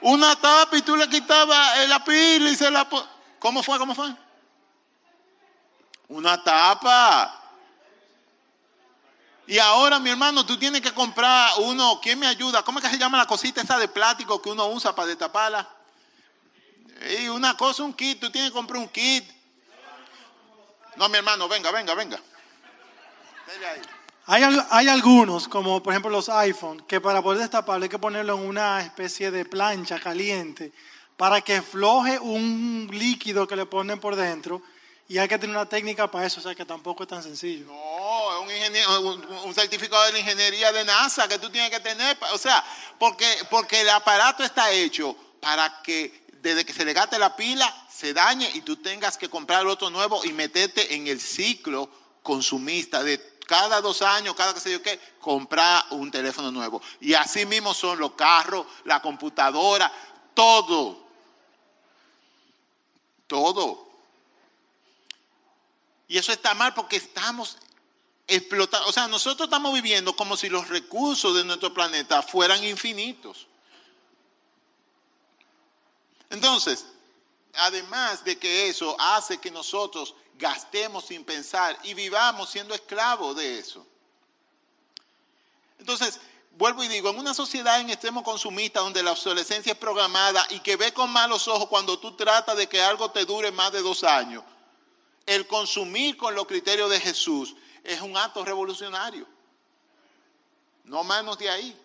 [0.00, 2.86] una tapa y tú le quitabas la pila y se la...
[3.40, 3.78] ¿Cómo fue?
[3.78, 4.14] ¿Cómo fue?
[6.08, 7.42] Una tapa.
[9.48, 11.98] Y ahora, mi hermano, tú tienes que comprar uno.
[12.00, 12.62] ¿Quién me ayuda?
[12.62, 15.75] ¿Cómo es que se llama la cosita esa de plástico que uno usa para destaparla?
[17.18, 19.24] Y una cosa, un kit, tú tienes que comprar un kit.
[20.96, 22.20] No, mi hermano, venga, venga, venga.
[24.26, 28.34] Hay, hay, algunos, como por ejemplo los iPhone, que para poder destaparlo hay que ponerlo
[28.34, 30.72] en una especie de plancha caliente
[31.16, 34.62] para que floje un líquido que le ponen por dentro.
[35.08, 37.66] Y hay que tener una técnica para eso, o sea que tampoco es tan sencillo.
[37.66, 42.18] No, es un, un, certificado de la ingeniería de NASA que tú tienes que tener.
[42.32, 42.64] O sea,
[42.98, 47.72] porque, porque el aparato está hecho para que desde que se le gaste la pila,
[47.92, 51.90] se dañe y tú tengas que comprar otro nuevo y meterte en el ciclo
[52.22, 56.80] consumista de cada dos años, cada que sé yo qué, comprar un teléfono nuevo.
[57.00, 59.92] Y así mismo son los carros, la computadora,
[60.34, 61.04] todo.
[63.26, 63.88] Todo.
[66.06, 67.56] Y eso está mal porque estamos
[68.28, 68.88] explotando.
[68.88, 73.46] O sea, nosotros estamos viviendo como si los recursos de nuestro planeta fueran infinitos.
[76.36, 76.84] Entonces,
[77.54, 83.58] además de que eso hace que nosotros gastemos sin pensar y vivamos siendo esclavos de
[83.58, 83.86] eso.
[85.78, 86.20] Entonces,
[86.58, 90.60] vuelvo y digo, en una sociedad en extremo consumista donde la obsolescencia es programada y
[90.60, 93.80] que ve con malos ojos cuando tú tratas de que algo te dure más de
[93.80, 94.44] dos años,
[95.24, 99.26] el consumir con los criterios de Jesús es un acto revolucionario.
[100.84, 101.82] No menos de ahí.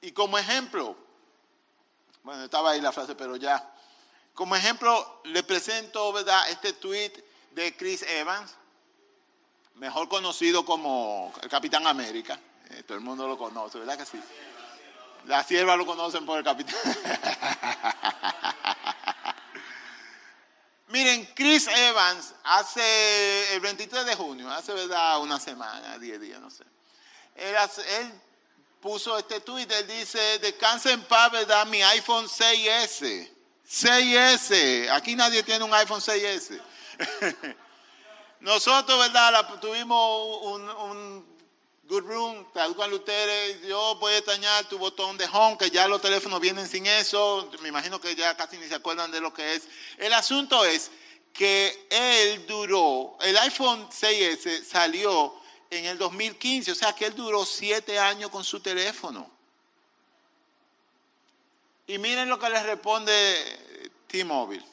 [0.00, 0.96] Y como ejemplo,
[2.22, 3.68] bueno, estaba ahí la frase, pero ya.
[4.34, 7.12] Como ejemplo, le presento, ¿verdad?, este tweet
[7.50, 8.54] de Chris Evans,
[9.74, 12.38] mejor conocido como el Capitán América.
[12.70, 14.18] Eh, todo el mundo lo conoce, ¿verdad que sí?
[15.26, 16.76] La sierva lo conocen por el Capitán.
[20.88, 26.50] Miren, Chris Evans hace el 23 de junio, hace verdad una semana, 10 días, no
[26.50, 26.64] sé.
[27.34, 27.56] él,
[28.00, 28.12] él
[28.82, 31.64] puso este tweet, él dice, descansa en paz, ¿verdad?
[31.66, 33.30] Mi iPhone 6S.
[33.64, 34.90] 6S.
[34.90, 36.60] Aquí nadie tiene un iPhone 6S.
[38.40, 39.60] Nosotros, ¿verdad?
[39.60, 41.32] tuvimos un,
[41.84, 46.00] good room, cuando ustedes, yo voy a extrañar tu botón de home, que ya los
[46.00, 47.50] teléfonos vienen sin eso.
[47.60, 49.68] Me imagino que ya casi ni se acuerdan de lo que es.
[49.98, 50.90] El asunto es
[51.32, 55.41] que él duró, el iPhone 6S salió
[55.72, 59.30] en el 2015, o sea que él duró siete años con su teléfono.
[61.86, 64.64] Y miren lo que le responde T-Mobile.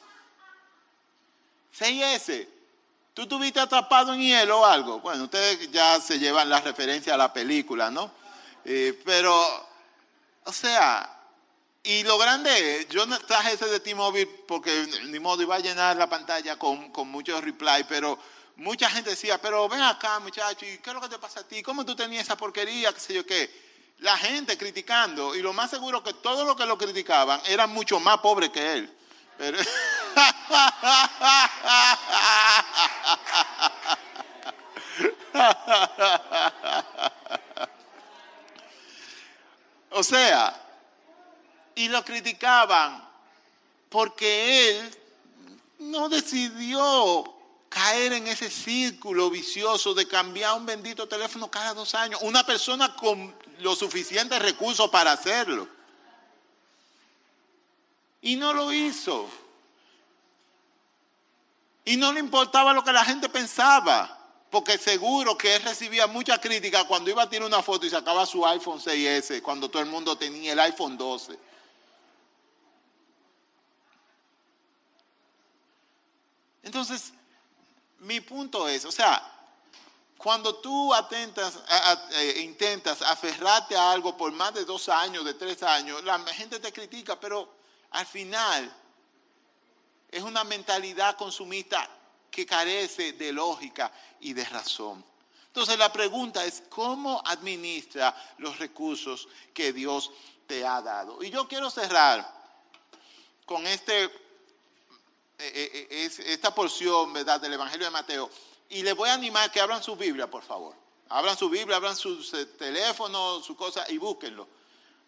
[1.78, 2.46] 6S,
[3.14, 5.00] ¿tú estuviste atrapado en hielo o algo?
[5.00, 8.12] Bueno, ustedes ya se llevan la referencia a la película, ¿no?
[8.66, 9.34] Eh, pero,
[10.44, 11.18] o sea,
[11.82, 15.96] y lo grande es, yo traje ese de T-Mobile porque ni modo iba a llenar
[15.96, 18.18] la pantalla con, con muchos replies, pero
[18.56, 21.44] mucha gente decía, pero ven acá muchacho, ¿y qué es lo que te pasa a
[21.44, 21.62] ti?
[21.62, 22.92] ¿Cómo tú tenías esa porquería?
[22.92, 23.70] ¿Qué sé yo qué?
[23.98, 28.00] La gente criticando, y lo más seguro que todos los que lo criticaban eran mucho
[28.00, 28.96] más pobres que él.
[39.90, 40.54] o sea,
[41.74, 43.08] y lo criticaban
[43.88, 44.98] porque él
[45.78, 47.39] no decidió
[47.70, 52.20] caer en ese círculo vicioso de cambiar un bendito teléfono cada dos años.
[52.22, 55.68] Una persona con los suficientes recursos para hacerlo.
[58.20, 59.30] Y no lo hizo.
[61.84, 64.18] Y no le importaba lo que la gente pensaba,
[64.50, 68.26] porque seguro que él recibía mucha crítica cuando iba a tirar una foto y sacaba
[68.26, 71.38] su iPhone 6S, cuando todo el mundo tenía el iPhone 12.
[76.62, 77.12] Entonces,
[78.00, 79.22] mi punto es, o sea,
[80.16, 81.58] cuando tú atentas,
[82.12, 86.60] eh, intentas aferrarte a algo por más de dos años, de tres años, la gente
[86.60, 87.48] te critica, pero
[87.90, 88.74] al final
[90.10, 91.88] es una mentalidad consumista
[92.30, 93.90] que carece de lógica
[94.20, 95.04] y de razón.
[95.46, 100.12] Entonces la pregunta es, ¿cómo administra los recursos que Dios
[100.46, 101.22] te ha dado?
[101.22, 102.40] Y yo quiero cerrar
[103.44, 104.29] con este
[105.40, 107.40] eh, eh, es esta porción ¿verdad?
[107.40, 108.30] del Evangelio de Mateo.
[108.68, 110.74] Y les voy a animar que abran su Biblia, por favor.
[111.08, 114.46] Abran su Biblia, abran sus teléfonos, su cosa y búsquenlo,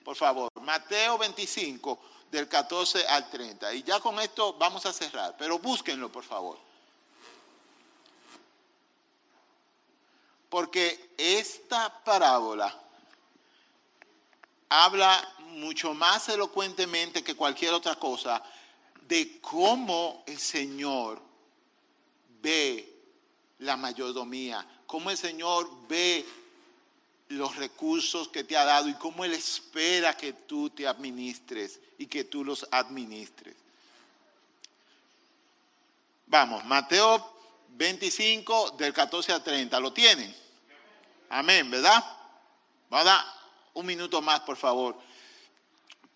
[0.05, 0.51] por favor.
[0.61, 1.99] Mateo 25,
[2.33, 3.74] del 14 al 30.
[3.74, 6.59] Y ya con esto vamos a cerrar, pero búsquenlo, por favor.
[10.49, 12.74] Porque esta parábola
[14.70, 18.43] habla mucho más elocuentemente que cualquier otra cosa
[19.09, 21.20] de cómo el Señor
[22.40, 22.92] ve
[23.59, 26.24] la mayordomía, cómo el Señor ve
[27.28, 32.07] los recursos que te ha dado y cómo Él espera que tú te administres y
[32.07, 33.55] que tú los administres.
[36.26, 37.32] Vamos, Mateo
[37.68, 40.34] 25 del 14 al 30, ¿lo tienen?
[41.30, 42.05] Amén, ¿verdad?
[42.90, 43.24] Vamos a dar
[43.74, 44.96] un minuto más, por favor.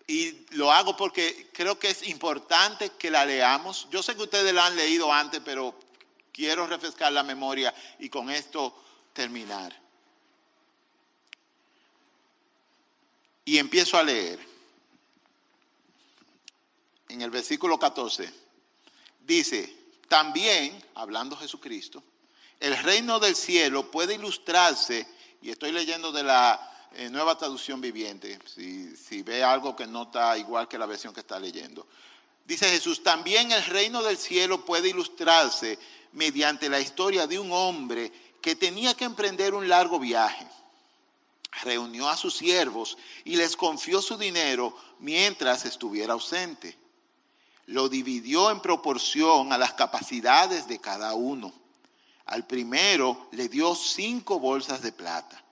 [0.07, 3.87] Y lo hago porque creo que es importante que la leamos.
[3.91, 5.77] Yo sé que ustedes la han leído antes, pero
[6.31, 8.73] quiero refrescar la memoria y con esto
[9.11, 9.77] terminar.
[13.43, 14.39] Y empiezo a leer.
[17.09, 18.31] En el versículo 14
[19.25, 19.73] dice,
[20.07, 22.03] también, hablando Jesucristo,
[22.59, 25.07] el reino del cielo puede ilustrarse,
[25.41, 30.37] y estoy leyendo de la eh, nueva traducción viviente, si, ve algo que no está
[30.37, 31.85] igual que la versión que está leyendo.
[32.45, 35.77] Dice Jesús, también el reino del cielo puede ilustrarse
[36.13, 38.11] mediante la historia de un hombre
[38.41, 40.47] que tenía que emprender un largo viaje.
[41.63, 46.77] Reunió a sus siervos y les confió su dinero mientras estuviera ausente.
[47.65, 51.53] Lo dividió en proporción a las capacidades de cada uno.
[52.25, 55.43] Al primero le dio cinco bolsas de plata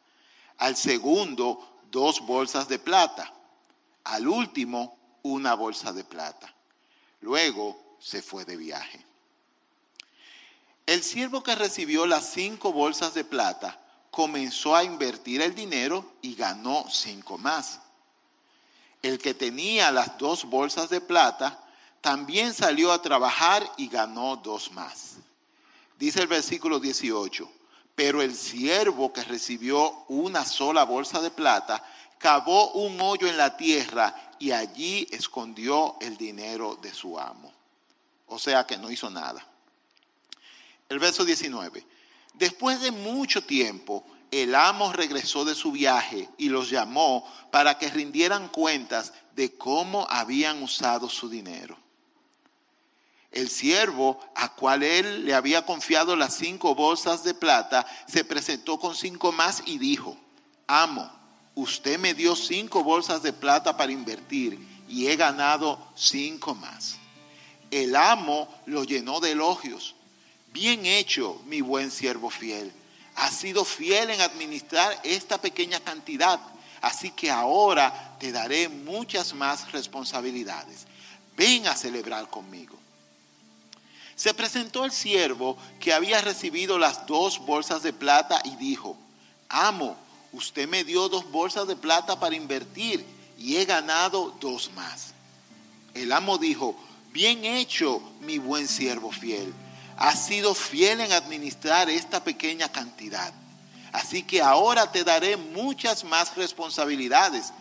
[0.58, 3.34] al segundo dos bolsas de plata,
[4.03, 6.53] al último una bolsa de plata.
[7.22, 9.03] Luego se fue de viaje.
[10.86, 13.80] El siervo que recibió las cinco bolsas de plata
[14.12, 17.80] comenzó a invertir el dinero y ganó cinco más.
[19.01, 21.60] El que tenía las dos bolsas de plata
[22.01, 25.16] también salió a trabajar y ganó dos más.
[25.97, 27.49] Dice el versículo 18
[27.96, 31.84] pero el siervo que recibió una sola bolsa de plata
[32.18, 37.54] cavó un hoyo en la tierra y allí escondió el dinero de su amo.
[38.28, 39.46] O sea que no hizo nada.
[40.89, 41.86] El verso 19.
[42.34, 47.89] Después de mucho tiempo, el amo regresó de su viaje y los llamó para que
[47.89, 51.78] rindieran cuentas de cómo habían usado su dinero.
[53.36, 58.79] El siervo, a cual él le había confiado las cinco bolsas de plata, se presentó
[58.79, 60.17] con cinco más y dijo,
[60.67, 61.11] amo,
[61.53, 64.57] usted me dio cinco bolsas de plata para invertir
[64.88, 66.95] y he ganado cinco más.
[67.71, 69.95] El amo lo llenó de elogios.
[70.53, 72.71] Bien hecho, mi buen siervo fiel.
[73.15, 76.39] Has sido fiel en administrar esta pequeña cantidad,
[76.79, 80.88] así que ahora te daré muchas más responsabilidades.
[81.36, 82.84] Ven a celebrar conmigo.
[84.16, 88.97] Se presentó el siervo que había recibido las dos bolsas de plata y dijo,
[89.49, 89.97] amo,
[90.32, 93.05] usted me dio dos bolsas de plata para invertir
[93.38, 95.13] y he ganado dos más.
[95.93, 96.76] El amo dijo,
[97.11, 99.53] bien hecho, mi buen siervo fiel.
[99.97, 103.34] Has sido fiel en administrar esta pequeña cantidad.
[103.91, 107.53] Así que ahora te daré muchas más responsabilidades.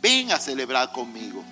[0.00, 1.42] Ven a celebrar conmigo.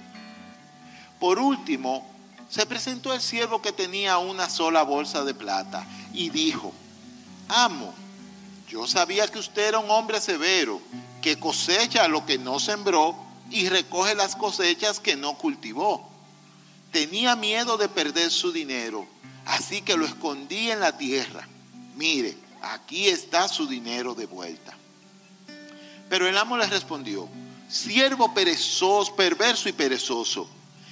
[1.19, 2.07] Por último,
[2.49, 6.73] se presentó el siervo que tenía una sola bolsa de plata y dijo,
[7.49, 7.95] amo,
[8.69, 10.81] yo sabía que usted era un hombre severo,
[11.21, 13.15] que cosecha lo que no sembró
[13.51, 16.09] y recoge las cosechas que no cultivó.
[16.91, 19.07] Tenía miedo de perder su dinero,
[19.45, 21.47] así que lo escondí en la tierra.
[21.97, 24.75] Mire, aquí está su dinero de vuelta.
[26.09, 27.29] Pero el amo le respondió,
[27.69, 30.49] siervo perezoso, perverso y perezoso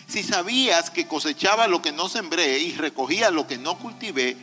[0.09, 4.37] si sabías que cosechaba lo que no sembré y recogía lo que no cultivé,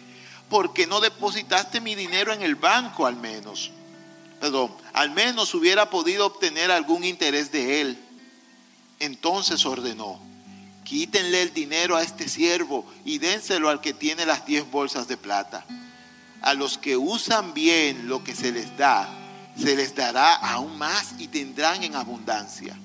[0.49, 3.71] ¿por qué no depositaste mi dinero en el banco al menos?
[4.41, 7.97] Perdón, al menos hubiera podido obtener algún interés de él.
[8.99, 10.19] Entonces ordenó,
[10.83, 15.15] quítenle el dinero a este siervo y dénselo al que tiene las diez bolsas de
[15.15, 15.65] plata.
[16.41, 19.07] A los que usan bien lo que se les da,
[19.57, 22.77] se les dará aún más y tendrán en abundancia.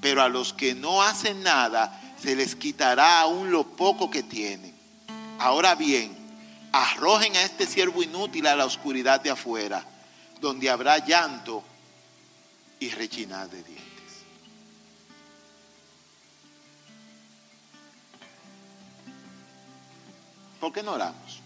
[0.00, 4.74] Pero a los que no hacen nada, se les quitará aún lo poco que tienen.
[5.38, 6.16] Ahora bien,
[6.72, 9.84] arrojen a este siervo inútil a la oscuridad de afuera,
[10.40, 11.62] donde habrá llanto
[12.80, 13.84] y rechinar de dientes.
[20.60, 21.42] ¿Por qué no oramos?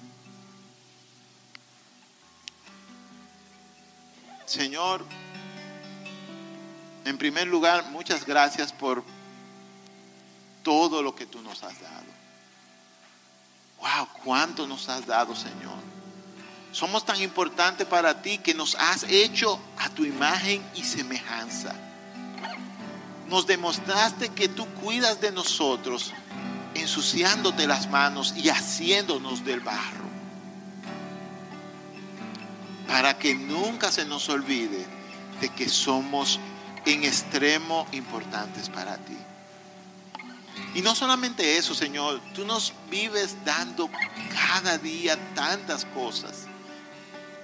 [4.47, 5.05] Señor,
[7.05, 9.03] en primer lugar, muchas gracias por
[10.63, 12.19] todo lo que tú nos has dado.
[13.81, 15.79] Wow, cuánto nos has dado, Señor.
[16.73, 21.75] Somos tan importantes para ti que nos has hecho a tu imagen y semejanza.
[23.29, 26.13] Nos demostraste que tú cuidas de nosotros,
[26.75, 30.09] ensuciándote las manos y haciéndonos del barro.
[32.87, 34.87] Para que nunca se nos olvide
[35.41, 36.41] de que somos
[36.85, 39.17] en extremo importantes para ti.
[40.75, 43.91] Y no solamente eso, Señor, tú nos vives dando
[44.33, 46.47] cada día tantas cosas,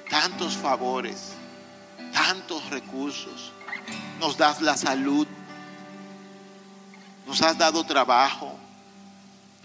[0.09, 1.33] tantos favores,
[2.13, 3.53] tantos recursos.
[4.21, 5.27] Nos das la salud,
[7.27, 8.57] nos has dado trabajo,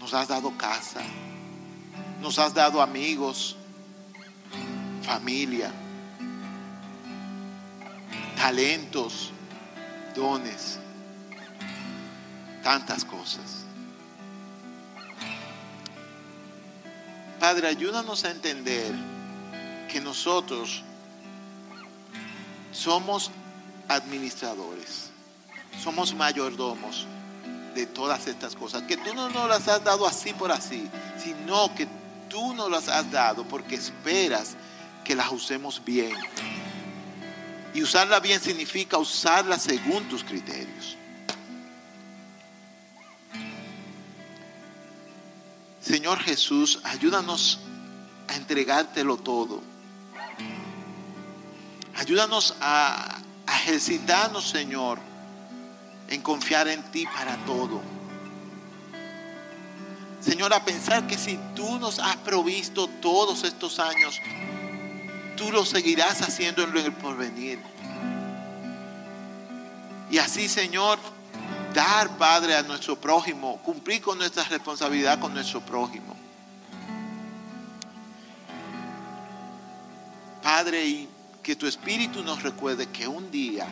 [0.00, 1.02] nos has dado casa,
[2.20, 3.56] nos has dado amigos,
[5.02, 5.70] familia,
[8.36, 9.30] talentos,
[10.14, 10.79] dones
[12.62, 13.64] tantas cosas.
[17.38, 18.92] Padre, ayúdanos a entender
[19.90, 20.82] que nosotros
[22.70, 23.30] somos
[23.88, 25.10] administradores,
[25.82, 27.06] somos mayordomos
[27.74, 30.88] de todas estas cosas, que tú no nos las has dado así por así,
[31.18, 31.88] sino que
[32.28, 34.54] tú nos las has dado porque esperas
[35.04, 36.14] que las usemos bien.
[37.72, 40.96] Y usarla bien significa usarla según tus criterios.
[45.80, 47.60] Señor Jesús, ayúdanos
[48.28, 49.62] a entregártelo todo.
[51.94, 53.16] Ayúdanos a,
[53.46, 54.98] ejercitarnos, Señor,
[56.08, 57.82] en confiar en ti para todo.
[60.20, 64.18] Señor, a pensar que si tú nos has provisto todos estos años,
[65.36, 67.58] tú lo seguirás haciendo en el porvenir.
[70.10, 70.98] Y así, Señor,
[71.72, 76.16] dar, Padre, a nuestro prójimo, cumplir con nuestra responsabilidad con nuestro prójimo.
[80.42, 81.08] Padre, y
[81.42, 83.66] que tu Espíritu nos recuerde que un día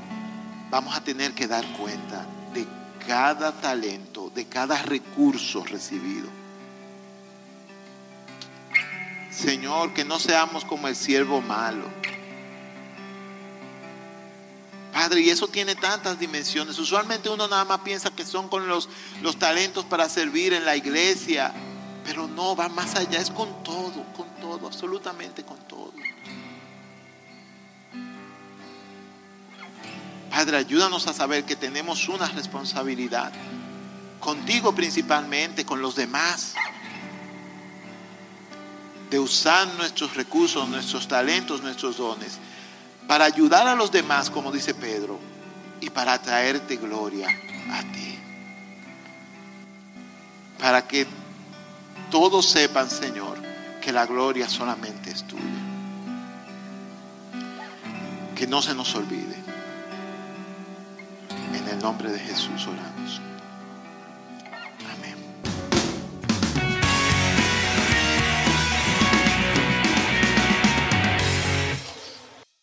[0.70, 2.66] vamos a tener que dar cuenta de
[3.06, 6.28] cada talento, de cada recurso recibido.
[9.30, 11.84] Señor, que no seamos como el siervo malo,
[14.98, 16.76] Padre, y eso tiene tantas dimensiones.
[16.76, 18.88] Usualmente uno nada más piensa que son con los,
[19.22, 21.52] los talentos para servir en la iglesia,
[22.04, 25.92] pero no, va más allá, es con todo, con todo, absolutamente con todo.
[30.32, 33.32] Padre, ayúdanos a saber que tenemos una responsabilidad,
[34.18, 36.54] contigo principalmente, con los demás,
[39.10, 42.40] de usar nuestros recursos, nuestros talentos, nuestros dones
[43.08, 45.18] para ayudar a los demás, como dice Pedro,
[45.80, 47.26] y para traerte gloria
[47.70, 48.18] a ti.
[50.58, 51.06] Para que
[52.10, 53.38] todos sepan, Señor,
[53.80, 55.42] que la gloria solamente es tuya.
[58.36, 59.36] Que no se nos olvide.
[61.54, 63.22] En el nombre de Jesús oramos.